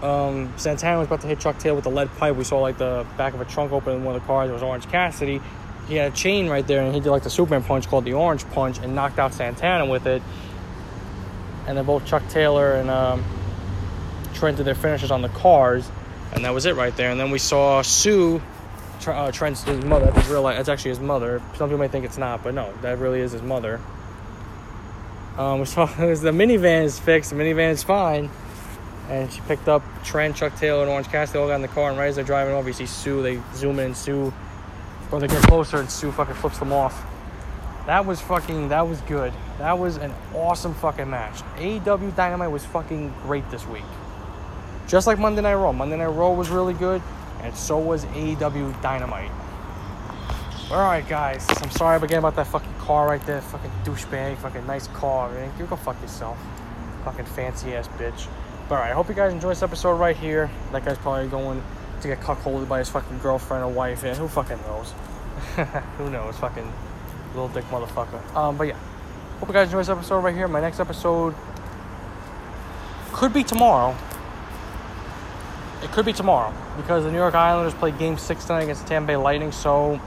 um 0.01 0.53
Santana 0.57 0.97
was 0.99 1.07
about 1.07 1.21
to 1.21 1.27
hit 1.27 1.39
Chuck 1.39 1.57
Taylor 1.59 1.75
with 1.75 1.83
the 1.83 1.91
lead 1.91 2.09
pipe, 2.17 2.35
we 2.35 2.43
saw 2.43 2.59
like 2.59 2.77
the 2.77 3.05
back 3.17 3.33
of 3.33 3.41
a 3.41 3.45
trunk 3.45 3.71
open 3.71 3.95
in 3.95 4.03
one 4.03 4.15
of 4.15 4.21
the 4.21 4.27
cars. 4.27 4.49
It 4.49 4.53
was 4.53 4.63
Orange 4.63 4.87
Cassidy. 4.87 5.41
He 5.87 5.95
had 5.95 6.11
a 6.13 6.15
chain 6.15 6.47
right 6.47 6.65
there, 6.65 6.83
and 6.83 6.93
he 6.93 7.01
did 7.01 7.09
like 7.09 7.23
the 7.23 7.31
Superman 7.31 7.63
punch 7.63 7.87
called 7.87 8.05
the 8.05 8.13
Orange 8.13 8.47
Punch, 8.51 8.77
and 8.77 8.93
knocked 8.93 9.17
out 9.17 9.33
Santana 9.33 9.87
with 9.87 10.05
it. 10.05 10.21
And 11.65 11.77
then 11.77 11.85
both 11.85 12.05
Chuck 12.05 12.27
Taylor 12.29 12.73
and 12.73 12.89
um, 12.89 13.23
Trent 14.35 14.57
did 14.57 14.65
their 14.65 14.75
finishes 14.75 15.09
on 15.09 15.21
the 15.21 15.29
cars, 15.29 15.89
and 16.33 16.45
that 16.45 16.53
was 16.53 16.65
it 16.65 16.75
right 16.75 16.95
there. 16.95 17.09
And 17.09 17.19
then 17.19 17.31
we 17.31 17.39
saw 17.39 17.81
Sue 17.81 18.41
uh, 19.07 19.31
Trent's 19.31 19.65
mother. 19.65 20.05
That's 20.05 20.17
his 20.19 20.27
real 20.27 20.43
life. 20.43 20.57
That's 20.57 20.69
actually 20.69 20.89
his 20.89 20.99
mother. 20.99 21.41
Some 21.55 21.69
people 21.69 21.79
might 21.79 21.91
think 21.91 22.05
it's 22.05 22.17
not, 22.17 22.43
but 22.43 22.53
no, 22.53 22.71
that 22.81 22.99
really 22.99 23.21
is 23.21 23.31
his 23.31 23.41
mother. 23.41 23.79
Um, 25.39 25.60
we 25.62 25.65
saw 25.65 25.86
the 25.86 26.32
minivan 26.32 26.84
is 26.84 26.99
fixed. 26.99 27.30
The 27.30 27.36
minivan 27.38 27.71
is 27.71 27.82
fine, 27.82 28.30
and 29.08 29.32
she 29.32 29.39
picked 29.41 29.69
up 29.69 29.82
Trent, 30.04 30.36
Chuck 30.36 30.56
Taylor, 30.58 30.82
and 30.82 30.91
Orange 30.91 31.08
Cassidy. 31.08 31.39
All 31.39 31.47
got 31.47 31.56
in 31.56 31.62
the 31.62 31.69
car, 31.69 31.89
and 31.89 31.97
right 31.97 32.08
as 32.08 32.15
they're 32.15 32.25
driving 32.25 32.54
off, 32.54 32.67
you 32.67 32.73
see 32.73 32.86
Sue. 32.86 33.23
They 33.23 33.41
zoom 33.56 33.80
in, 33.80 33.86
and 33.86 33.97
Sue, 33.97 34.34
or 35.12 35.19
they 35.21 35.28
get 35.28 35.41
closer, 35.43 35.78
and 35.78 35.89
Sue 35.89 36.12
fucking 36.12 36.36
flips 36.36 36.60
them 36.60 36.73
off. 36.73 37.06
That 37.86 38.06
was 38.06 38.19
fucking. 38.19 38.67
That 38.67 38.88
was 38.88 38.99
good. 39.02 39.32
That 39.60 39.80
was 39.80 39.95
an 39.95 40.13
awesome 40.36 40.73
fucking 40.73 41.10
match. 41.10 41.41
AEW 41.56 42.15
Dynamite 42.17 42.52
was 42.52 42.65
fucking 42.65 43.13
great 43.23 43.49
this 43.49 43.65
week. 43.65 43.84
Just 44.88 45.08
like 45.08 45.19
Monday 45.19 45.41
Night 45.41 45.56
Raw. 45.56 45.71
Monday 45.71 45.95
Night 45.95 46.08
Raw 46.08 46.34
was 46.34 46.49
really 46.49 46.73
good, 46.73 47.02
and 47.43 47.56
so 47.56 47.80
was 47.80 48.04
AEW 48.06 48.82
Dynamite. 48.82 49.32
All 50.71 50.77
right, 50.77 51.08
guys. 51.10 51.47
I'm 51.63 51.71
sorry 51.71 51.97
again 51.97 52.19
about 52.19 52.36
that 52.36 52.45
fucking 52.45 52.75
car 52.75 53.08
right 53.08 53.25
there. 53.25 53.41
Fucking 53.41 53.71
douchebag. 53.84 54.38
Fucking 54.38 54.67
nice 54.67 54.88
car. 54.89 55.32
Man. 55.32 55.51
You 55.58 55.65
go 55.65 55.75
fuck 55.75 55.99
yourself. 55.99 56.38
Fucking 57.05 57.25
fancy 57.25 57.73
ass 57.73 57.88
bitch. 57.97 58.27
But 58.67 58.75
all 58.75 58.82
right, 58.82 58.91
I 58.91 58.93
hope 58.93 59.10
you 59.10 59.15
guys 59.15 59.34
enjoy 59.34 59.49
this 59.49 59.63
episode 59.63 59.95
right 59.95 60.15
here. 60.15 60.47
That 60.71 60.86
guy's 60.86 60.99
probably 60.99 61.27
going 61.27 61.63
to 62.01 62.08
get 62.08 62.19
cuckolded 62.19 62.69
by 62.69 62.77
his 62.77 62.89
fucking 62.89 63.17
girlfriend 63.17 63.63
or 63.63 63.71
wife. 63.71 64.03
And 64.03 64.15
who 64.15 64.27
fucking 64.27 64.60
knows? 64.62 64.93
who 65.97 66.12
knows? 66.12 66.38
Fucking 66.38 66.71
little 67.34 67.49
dick 67.49 67.65
motherfucker. 67.65 68.23
Um, 68.36 68.55
but 68.55 68.67
yeah. 68.67 68.77
Hope 69.39 69.49
you 69.49 69.53
guys 69.53 69.69
enjoy 69.69 69.79
this 69.79 69.89
episode 69.89 70.19
right 70.19 70.36
here. 70.36 70.47
My 70.47 70.62
next 70.62 70.79
episode 70.79 71.34
could 73.12 73.34
be 73.34 73.43
tomorrow. 73.43 73.97
It 75.82 75.91
could 75.93 76.05
be 76.05 76.13
tomorrow 76.13 76.53
because 76.77 77.05
the 77.05 77.12
New 77.12 77.17
York 77.17 77.34
Islanders 77.34 77.73
play 77.73 77.89
Game 77.91 78.19
Six 78.19 78.45
tonight 78.45 78.63
against 78.63 78.84
the 78.84 78.89
Tampa 78.89 79.08
Bay 79.08 79.17
Lightning. 79.17 79.51
So 79.51 79.99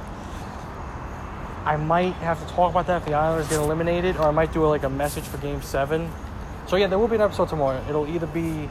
I 1.64 1.77
might 1.77 2.14
have 2.14 2.44
to 2.46 2.55
talk 2.55 2.70
about 2.70 2.87
that 2.88 3.03
if 3.03 3.09
the 3.09 3.14
Islanders 3.14 3.48
get 3.48 3.59
eliminated, 3.59 4.16
or 4.16 4.25
I 4.25 4.31
might 4.31 4.53
do 4.53 4.66
like 4.66 4.83
a 4.83 4.90
message 4.90 5.25
for 5.25 5.38
Game 5.38 5.62
Seven. 5.62 6.11
So 6.66 6.77
yeah, 6.77 6.88
there 6.88 6.98
will 6.98 7.09
be 7.09 7.14
an 7.14 7.20
episode 7.20 7.48
tomorrow. 7.48 7.83
It'll 7.88 8.09
either 8.09 8.27
be 8.27 8.68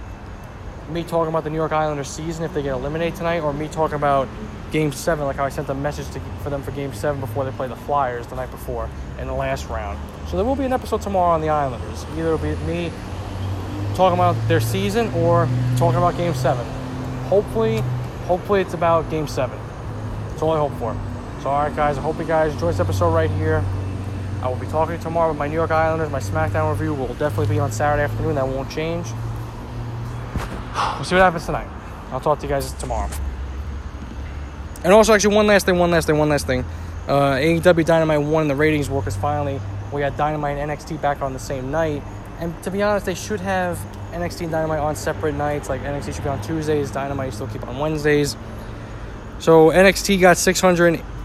me 0.90 1.04
talking 1.04 1.30
about 1.30 1.44
the 1.44 1.50
New 1.50 1.58
York 1.58 1.72
Islanders 1.72 2.10
season 2.10 2.44
if 2.44 2.54
they 2.54 2.62
get 2.62 2.74
eliminated 2.74 3.16
tonight, 3.16 3.40
or 3.40 3.54
me 3.54 3.68
talking 3.68 3.96
about 3.96 4.28
Game 4.72 4.92
Seven, 4.92 5.26
like 5.26 5.38
how 5.38 5.46
I 5.46 5.50
sent 5.50 5.70
a 5.70 5.74
message 5.74 6.10
to, 6.12 6.20
for 6.44 6.50
them 6.50 6.64
for 6.64 6.72
Game 6.72 6.94
Seven 6.94 7.22
before 7.22 7.46
they 7.46 7.52
play 7.52 7.68
the 7.68 7.76
Flyers 7.76 8.28
the 8.28 8.36
night 8.36 8.52
before 8.52 8.90
in 9.20 9.28
the 9.28 9.34
last 9.34 9.70
round. 9.70 10.00
So 10.30 10.36
there 10.36 10.46
will 10.46 10.56
be 10.56 10.66
an 10.66 10.74
episode 10.74 11.02
tomorrow 11.02 11.34
on 11.34 11.42
the 11.42 11.50
Islanders. 11.50 12.06
Either 12.14 12.34
it'll 12.34 12.38
be 12.38 12.56
me 12.66 12.92
talking 13.96 14.18
about 14.18 14.36
their 14.48 14.62
season 14.62 15.14
or 15.14 15.48
talking 15.78 15.98
about 15.98 16.18
Game 16.18 16.34
Seven. 16.34 16.66
Hopefully, 17.26 17.82
hopefully 18.28 18.62
it's 18.62 18.74
about 18.74 19.10
Game 19.10 19.28
Seven. 19.28 19.58
That's 20.30 20.42
all 20.42 20.52
I 20.52 20.58
hope 20.58 20.74
for. 20.80 21.11
So 21.42 21.50
all 21.50 21.64
right, 21.64 21.76
guys. 21.76 21.98
I 21.98 22.02
hope 22.02 22.20
you 22.20 22.24
guys 22.24 22.54
enjoyed 22.54 22.76
this 22.76 22.80
episode 22.80 23.16
right 23.16 23.32
here. 23.32 23.66
I 24.44 24.48
will 24.48 24.58
be 24.58 24.68
talking 24.68 25.00
tomorrow 25.00 25.30
with 25.30 25.40
my 25.40 25.48
New 25.48 25.56
York 25.56 25.72
Islanders. 25.72 26.12
My 26.12 26.20
SmackDown 26.20 26.70
review 26.70 26.94
will 26.94 27.16
definitely 27.16 27.48
be 27.48 27.60
on 27.60 27.72
Saturday 27.72 28.04
afternoon. 28.04 28.36
That 28.36 28.48
won't 28.48 28.70
change. 28.70 29.08
We'll 30.96 31.04
see 31.04 31.16
what 31.16 31.24
happens 31.24 31.48
tonight. 31.48 31.68
I'll 32.12 32.20
talk 32.20 32.38
to 32.40 32.46
you 32.46 32.50
guys 32.50 32.72
tomorrow. 32.74 33.10
And 34.84 34.94
also, 34.94 35.16
actually, 35.16 35.36
one 35.36 35.48
last 35.48 35.66
thing, 35.66 35.80
one 35.80 35.90
last 35.90 36.06
thing, 36.06 36.20
one 36.20 36.30
last 36.30 36.46
thing. 36.46 36.64
Uh, 37.08 37.34
AEW 37.34 37.86
Dynamite 37.86 38.22
won 38.22 38.48
the 38.48 38.56
ratings 38.56 38.88
war 38.88 39.02
because 39.02 39.16
finally 39.16 39.60
we 39.92 40.02
got 40.02 40.16
Dynamite 40.16 40.60
and 40.60 40.70
NXT 40.70 41.02
back 41.02 41.24
on 41.24 41.34
the 41.34 41.40
same 41.40 41.72
night. 41.72 42.04
And 42.40 42.54
to 42.62 42.70
be 42.70 42.84
honest, 42.84 43.08
they 43.08 43.16
should 43.16 43.40
have 43.40 43.80
NXT 44.12 44.42
and 44.42 44.52
Dynamite 44.52 44.80
on 44.80 44.96
separate 44.96 45.34
nights. 45.34 45.70
Like 45.70 45.82
NXT 45.82 46.14
should 46.14 46.24
be 46.24 46.30
on 46.30 46.42
Tuesdays, 46.44 46.92
Dynamite 46.92 47.34
still 47.34 47.48
keep 47.48 47.68
on 47.68 47.80
Wednesdays. 47.80 48.38
So 49.40 49.72
NXT 49.72 50.22
got 50.22 50.38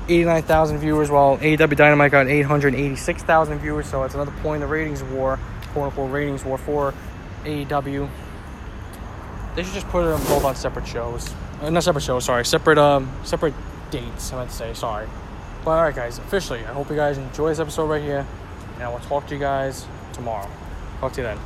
689,000 0.07 0.79
viewers, 0.79 1.11
while 1.11 1.37
AEW 1.39 1.77
Dynamite 1.77 2.13
got 2.13 2.29
886,000 2.29 3.59
viewers. 3.59 3.87
So 3.89 4.05
it's 4.05 4.15
another 4.15 4.31
point 4.41 4.63
in 4.63 4.69
the 4.69 4.73
ratings 4.73 5.03
war, 5.03 5.37
quote 5.73 5.87
unquote 5.87 6.13
ratings 6.13 6.45
war 6.45 6.59
for 6.59 6.95
AEW. 7.43 8.09
They 9.57 9.65
should 9.65 9.75
just 9.75 9.89
put 9.89 10.05
them 10.05 10.21
both 10.29 10.45
on 10.45 10.55
separate 10.55 10.87
shows. 10.87 11.35
Uh, 11.61 11.71
not 11.71 11.83
separate 11.83 12.03
shows, 12.03 12.25
sorry. 12.25 12.45
Separate 12.45 12.79
um 12.79 13.11
separate 13.25 13.55
dates, 13.91 14.33
I 14.33 14.37
meant 14.37 14.51
to 14.51 14.57
say, 14.57 14.75
sorry. 14.75 15.09
But 15.65 15.73
alright 15.73 15.95
guys, 15.95 16.19
officially, 16.19 16.61
I 16.61 16.73
hope 16.73 16.89
you 16.89 16.95
guys 16.95 17.19
enjoy 17.19 17.49
this 17.49 17.59
episode 17.59 17.87
right 17.87 18.03
here. 18.03 18.25
And 18.75 18.85
I 18.85 18.89
will 18.89 19.01
talk 19.01 19.27
to 19.27 19.35
you 19.35 19.41
guys 19.41 19.87
tomorrow. 20.13 20.49
Talk 21.01 21.15
to 21.15 21.23
you 21.23 21.27
then. 21.27 21.39